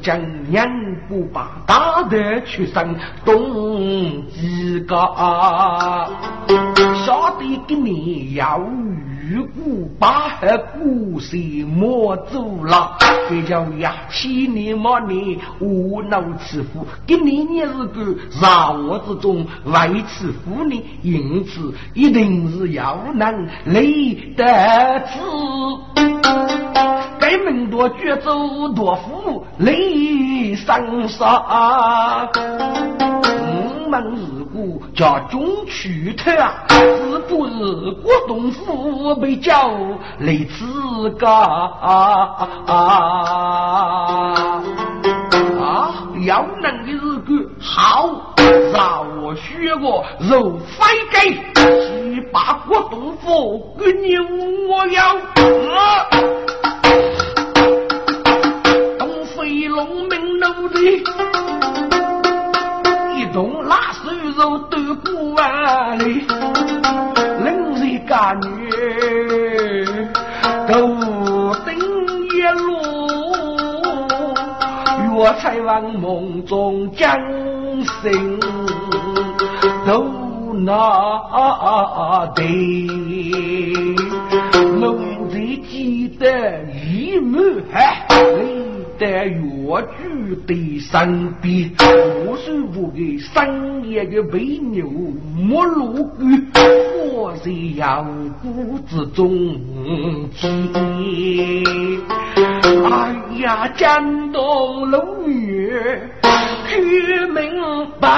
[0.03, 0.68] 将年
[1.09, 2.94] 不把大的出生
[3.24, 4.96] 东几个，
[7.07, 8.61] 下得给你要
[9.33, 12.99] 如果把和古谁莫走了，
[13.30, 24.45] 这叫呀，七年末年无脑吃苦，给你也是个杂我之中为吃苦呢，因此一定是要能累得
[25.01, 25.18] 子。
[27.18, 32.28] 该门多绝走多福累上杀。
[32.35, 34.03] 我们
[34.37, 34.41] 如果
[34.95, 39.70] 叫中去特啊，是不是国东府被叫
[40.18, 42.49] 来自个啊？
[46.27, 48.35] 要能的日个好，
[48.73, 51.25] 让我学过肉翻盖，
[51.57, 54.16] 去把国东府给你
[54.68, 55.16] 我要。
[75.43, 77.18] 药材往梦中将
[78.01, 78.38] 醒，
[79.84, 80.05] 都
[80.64, 80.72] 那
[82.36, 82.45] 得，
[84.78, 84.97] 梦
[85.34, 87.40] 在记得一幕
[87.72, 88.07] 还。
[89.01, 89.40] 在越
[90.47, 91.70] 的身边，
[92.27, 94.87] 无数部的深夜的美牛
[95.37, 96.23] 没路过，
[97.12, 99.31] 我在阳谷之中
[100.35, 100.73] 见。
[102.91, 105.70] 哎呀，江东龙女
[106.68, 107.43] 去明
[108.01, 108.09] 白，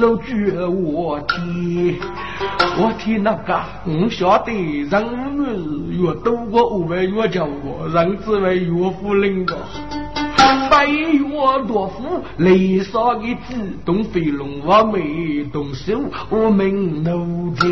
[0.00, 0.32] 楼主
[0.82, 1.94] 我天。
[2.78, 9.58] 我天那个，我晓得人无越多过五万越叫过，人只为越富领个。
[10.70, 11.28] 白越
[11.66, 17.68] 多富，雷上的自动飞龙我没动手，我们奴才。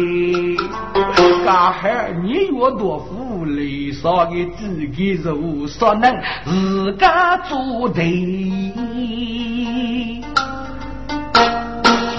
[1.45, 1.89] 干哈
[2.23, 6.13] 你越多富，雷上的自己肉所能
[6.45, 8.05] 自家做对。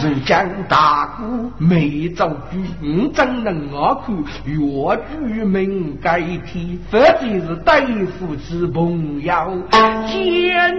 [0.01, 4.55] 人将大鼓没造句，我怎能我看越
[4.95, 9.33] 剧名改天，否则是对付之朋友，
[10.07, 10.11] 见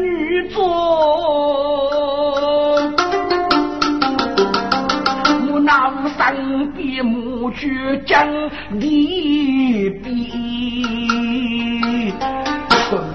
[0.02, 0.62] 女作。
[5.52, 8.26] 我那三边母去讲
[8.78, 10.32] 地比。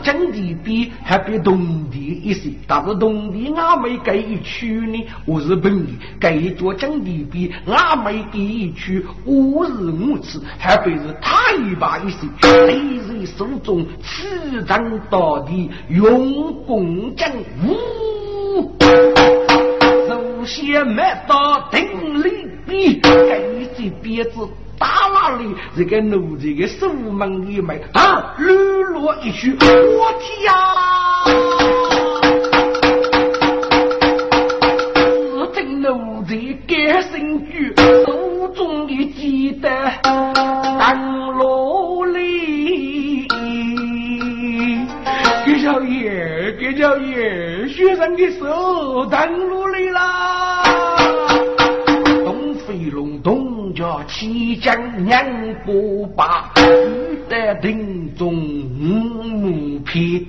[0.06, 12.28] 真的比还比东地一些，但是东地俺没给一区呢，我是本地给一座真的比俺没给一区，我是我次还比是太把一些，
[12.68, 12.74] 每
[13.08, 14.78] 人手中持掌
[15.10, 17.28] 到底，用功正
[17.66, 18.72] 武，
[20.08, 24.48] 首先没到顶里比，给这鞭子。
[24.78, 25.56] 打哪里？
[25.78, 30.52] 这个奴才的手门里面啊，绿落一曲，我天呀！
[35.32, 36.36] 是真奴才
[36.68, 39.70] 改新居，手中的记得
[40.04, 43.28] 当落里。
[45.46, 49.65] 给小爷，给小爷，学生的手当落
[54.16, 55.22] 叫七将娘
[55.66, 60.26] 不把，玉带庭中五匹。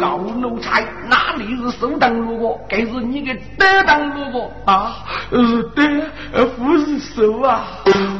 [0.00, 2.60] 高奴才哪里是首当如果？
[2.68, 5.04] 该是你的得当如果啊！
[5.30, 7.66] 是得，不是手啊！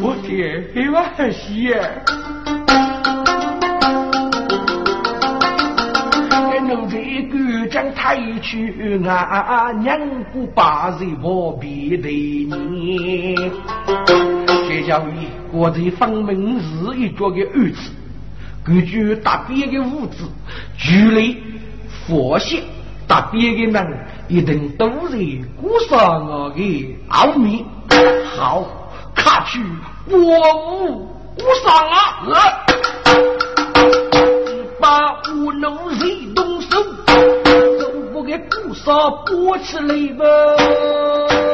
[0.00, 2.02] 我天，黑娃很喜耶！
[6.68, 6.98] 奴才
[7.30, 9.72] 敢将太去啊！
[9.72, 9.98] 娘
[10.32, 13.34] 不把人我别对你。
[14.68, 15.12] 这叫为
[15.50, 17.90] 国贼方明日一脚的儿子，
[18.62, 20.24] 根据大边的物质，
[20.76, 21.38] 距离
[22.06, 22.64] 佛系
[23.06, 23.98] 大边的人
[24.28, 25.16] 一定都在
[25.58, 27.64] 鼓上我的奥秘。
[28.36, 28.66] 好，
[29.14, 29.58] 卡去
[30.10, 30.98] 我无
[31.34, 31.96] 鼓上啊！
[34.80, 36.57] 把无能人动，
[38.28, 41.47] 给鼓上拨起来吧。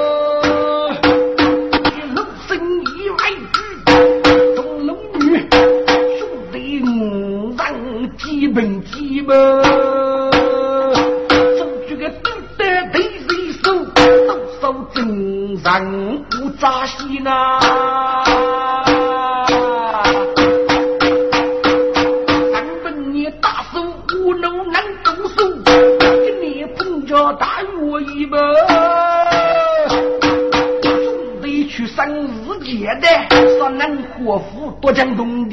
[34.84, 35.43] 过江东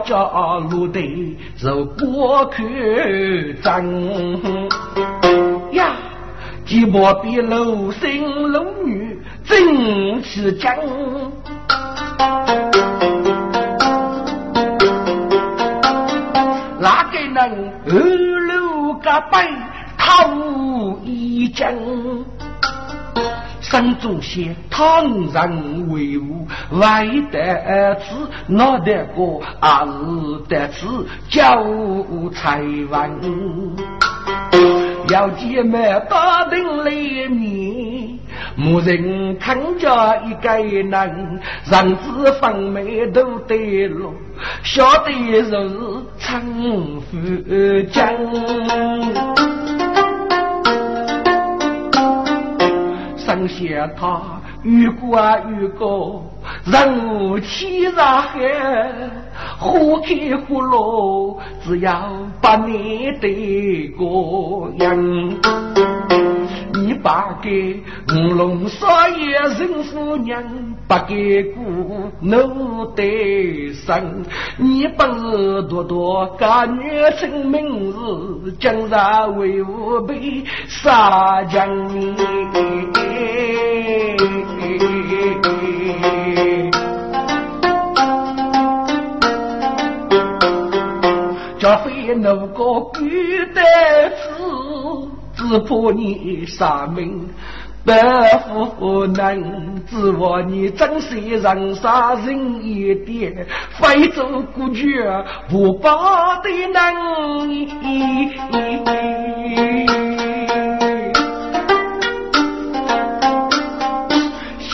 [0.00, 4.40] 学着路得走过去真
[5.72, 5.94] 呀。
[6.66, 10.76] 寂寞比楼生楼女真是讲，
[16.78, 17.92] 哪个能二
[18.46, 19.38] 楼个背
[19.98, 21.74] 头一将？
[23.70, 29.86] 山中写唐人为伍，外得子哪得过，二
[30.48, 31.64] 得子叫
[32.34, 32.60] 财
[32.90, 33.20] 文。
[35.08, 38.18] 要姐妹打定里面，
[38.56, 41.40] 没人看着一个人，
[41.70, 44.12] 让子方眉都得落，
[44.64, 45.12] 晓得
[45.44, 45.52] 是
[46.18, 46.42] 长
[47.02, 47.16] 富
[47.92, 49.59] 江。
[53.48, 56.24] 想他遇过啊遇过，
[56.64, 58.38] 人无欺然海。
[59.58, 59.70] 花
[60.04, 62.10] 开花落，只要
[62.42, 66.39] 把你的个样。
[66.80, 74.24] 你把给五龙少爷人夫人，不给姑奴的生。
[74.56, 78.94] 你不是多多干女成名字，今日
[79.38, 82.16] 为吾被杀将你。
[91.62, 92.90] 若非那个孤
[93.54, 93.62] 单
[94.10, 94.39] 子，
[95.58, 97.28] 怕你杀命
[97.82, 97.92] 不
[98.76, 105.10] 负能，指望你珍惜人杀人一点，非走孤绝
[105.48, 106.84] 不报的能。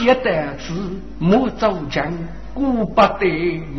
[0.07, 0.73] 写单词
[1.19, 2.13] 莫走将。
[2.55, 3.27] 顾不得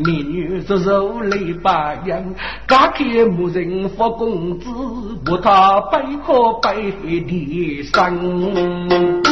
[0.05, 2.21] 美女是肉类白样，
[2.67, 4.69] 家开无人发工资，
[5.25, 9.23] 不他白可白的生。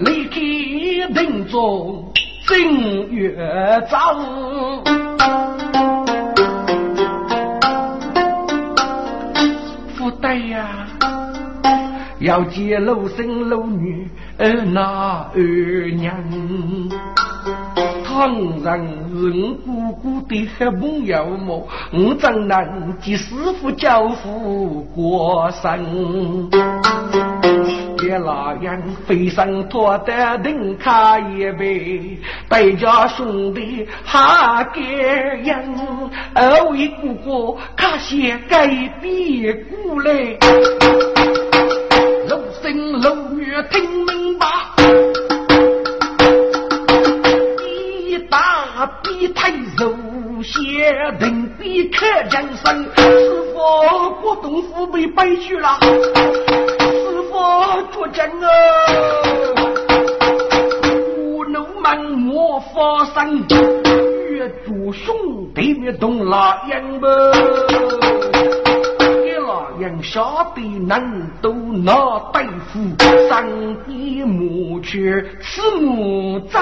[0.00, 2.10] 离开定中
[2.46, 3.36] 正月
[3.88, 4.16] 早，
[12.24, 14.08] 要接老生老女。
[14.38, 16.16] 儿那儿娘，
[18.02, 21.68] 倘然是我姑姑的黑朋友么？
[21.92, 26.48] 我怎能替师傅教父过生？
[27.98, 32.18] 爹老样飞身脱得顶开一杯，
[32.48, 38.66] 带着兄弟哈个人，二位姑姑看些改
[39.00, 40.36] 变过来，
[42.34, 44.04] 老生老女听。
[50.42, 50.60] 血
[51.18, 53.02] 定比客人生，是
[53.54, 55.78] 否国东府被背去了？
[55.80, 58.48] 是否出征啊？
[61.16, 63.42] 无能满莫发生，
[64.28, 65.14] 越做兄
[65.54, 67.08] 弟面动拉样吧。
[69.78, 70.20] 给拉样下
[70.54, 71.92] 的能都拿
[72.32, 72.42] 大
[72.72, 72.80] 夫，
[73.28, 73.46] 三
[73.86, 76.60] 弟母去此母争。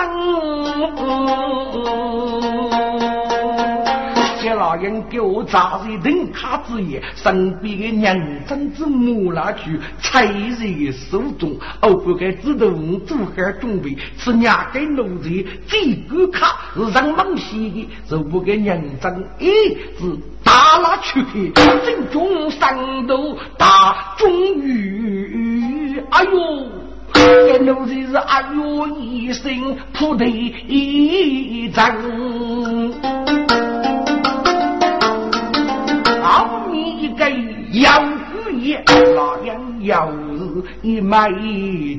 [4.43, 15.31] 给老人给我扎在人卡之夜，身边的娘真子摸拿去，菜在手中，我不该自动做好准备，是两个奴才
[15.69, 19.47] 这个卡是让忙西的，就不给娘真一
[19.99, 21.23] 直打拉去，
[21.55, 26.67] 正中上头大中雨，哎呦！
[27.15, 30.27] 这奴才是哎呦一声扑地
[30.67, 31.85] 一震，
[36.23, 37.29] 好你一个
[37.81, 38.01] 妖
[38.33, 40.07] 鬼，那样要
[40.83, 41.29] 一买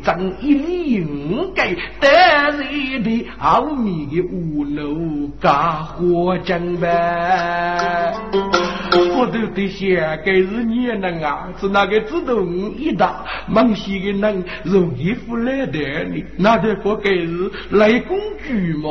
[0.03, 8.13] 挣一零给得罪的好你的五楼干活挣呗。
[9.15, 15.79] 我都得想，该是你能啊，是那个自动一打，忙些的人容易腐来的
[16.11, 18.89] 你，那得不该是来工具吗？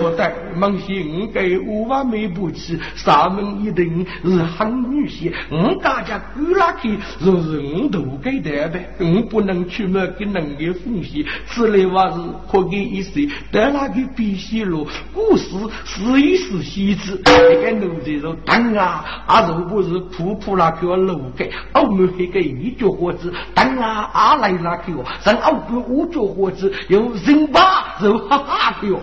[0.00, 12.16] 不对，忙些我该五万没不起，上门一定是很女些，我大家过那去，就是我都该得呗，我不能出门给人家奉献，此类话是
[12.50, 15.44] 可给一些，但那个必须了，故事
[15.84, 24.92] 是一时细致，那个奴才说当啊，啊如果是普普那个楼盖，我们那个一脚伙子，当啊阿来那个，
[25.24, 28.98] 让我们五脚伙子有人把就哈哈的哟。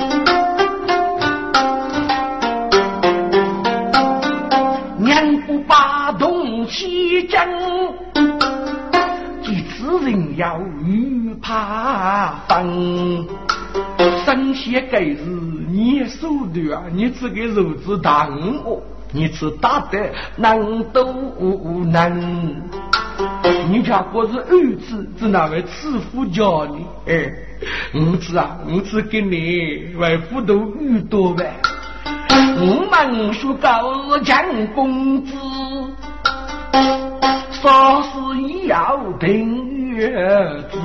[4.98, 7.52] 娘不把东西讲，几
[8.40, 8.43] 次
[10.00, 12.66] 人要女怕当。
[14.26, 15.24] 生些该是
[15.70, 18.82] 你手段啊，你这个肉子当我。
[19.16, 20.58] 你吃大的难
[20.92, 21.04] 都
[21.86, 22.56] 能，
[23.70, 26.84] 你家果是儿子，是哪位慈父教你？
[27.06, 27.32] 哎，
[27.94, 31.54] 儿子啊，儿子给你外父都遇多呗。
[32.58, 35.36] 我们说高强公子，
[37.52, 40.12] 说是要定月
[40.72, 40.80] 子。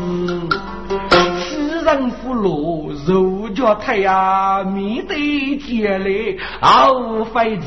[1.85, 7.65] 人夫罗肉脚太呀，面对接来熬费子。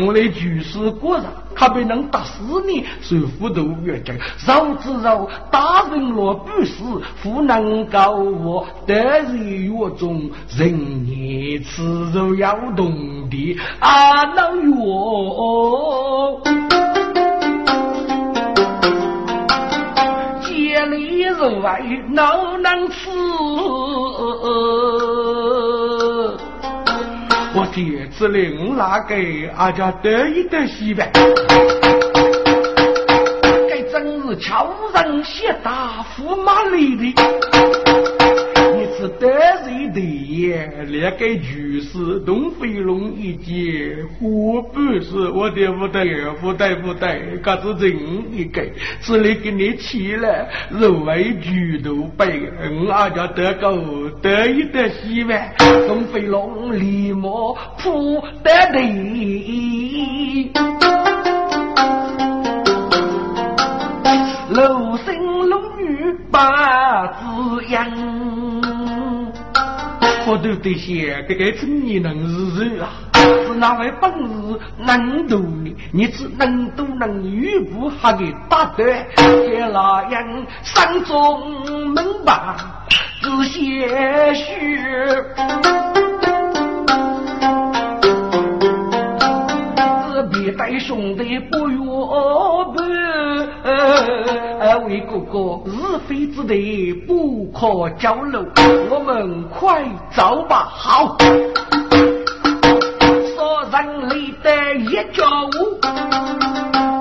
[0.00, 1.24] 我的举世果然
[1.56, 4.16] 可别能打死你，受苦都越讲，
[4.46, 11.82] 肉之肉，大人若不死，不能够我得人月中，人言吃
[12.12, 16.42] 肉要动的啊，老哟。
[21.38, 23.08] 肉外哪能吃？
[27.54, 31.00] 我爹子领拿给阿家得意的媳妇，
[33.68, 37.14] 该真是巧人写大驸马里的。
[38.98, 39.28] 是得
[39.62, 40.00] 罪的，
[40.90, 47.96] 那个就是东飞龙一节，何不是我的不对，不对不对，可是真
[48.32, 48.60] 一个，
[49.02, 51.48] 这里给你起了肉为猪
[51.84, 52.50] 头背，
[52.84, 53.70] 我阿家得个
[54.20, 55.32] 得意的媳妇，
[55.86, 57.30] 东飞龙立马
[57.78, 60.50] 扑得地，
[64.50, 65.14] 楼生
[65.48, 68.37] 龙女把子养。
[70.28, 75.74] 我都得想，这个真你能是谁啊，是哪位本事能读的？
[75.90, 82.54] 你只能读能遇不还给打断，给那样山中门把
[83.22, 84.78] 子些许。
[90.52, 91.78] 带兄弟不约
[92.76, 92.78] 伴，
[94.86, 98.44] 为哥哥是非之地不可交流，
[98.90, 99.84] 我们快
[100.14, 100.68] 走吧。
[100.70, 101.16] 好，
[103.34, 105.78] 杀人累得一脚舞，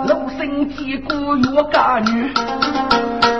[0.07, 2.33] 陆生几个月家女，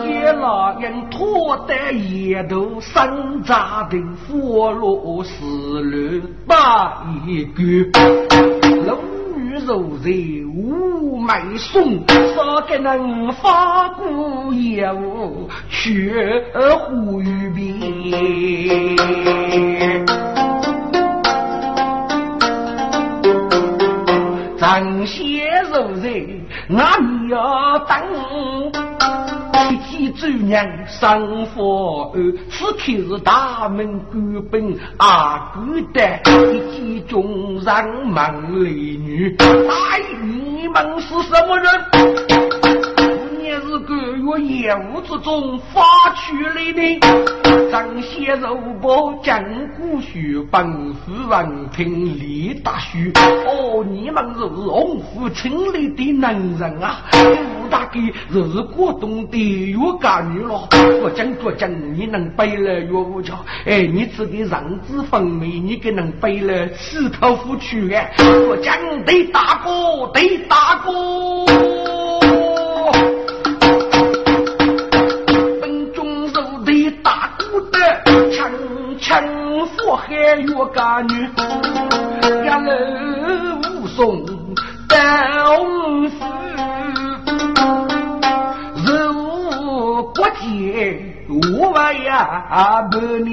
[0.03, 3.09] 给老人拖得一头山
[3.43, 3.97] 楂的
[4.27, 8.46] 火炉石炉把一个。
[9.67, 11.99] 肉贼无买送，
[12.33, 16.41] 少给能发孤油，却
[16.73, 18.95] 胡于边。
[24.57, 28.86] 正些肉贼，那你要等？
[29.97, 35.99] 一起走娘生佛儿，此刻是大门关本阿哥的，
[36.53, 42.76] 一见中上门里女，哎，你们是什么人？
[43.61, 45.81] 是个月业务之中发
[46.15, 46.99] 出来的。
[47.69, 49.43] 张先肉包江
[49.75, 50.65] 湖书，本
[51.05, 52.97] 是文凭李大书。
[53.15, 57.01] 哦，你们是红府城里的能人啊！
[57.13, 57.99] 吴大哥
[58.31, 60.69] 是广东的岳家女了。
[61.03, 63.35] 我讲我讲，你能背了岳武桥？
[63.65, 68.13] 哎，你这个让子分明，你给能背了四口夫去哎！
[68.49, 70.93] 我讲对大哥，对大哥。
[79.87, 81.13] 我海岳家女，
[82.43, 82.69] 一路
[83.81, 84.25] 武松
[84.87, 84.95] 到
[86.09, 86.19] 死，
[88.85, 90.45] 入国界
[91.29, 91.31] 五
[91.71, 92.09] 万呀
[92.91, 93.27] 百年。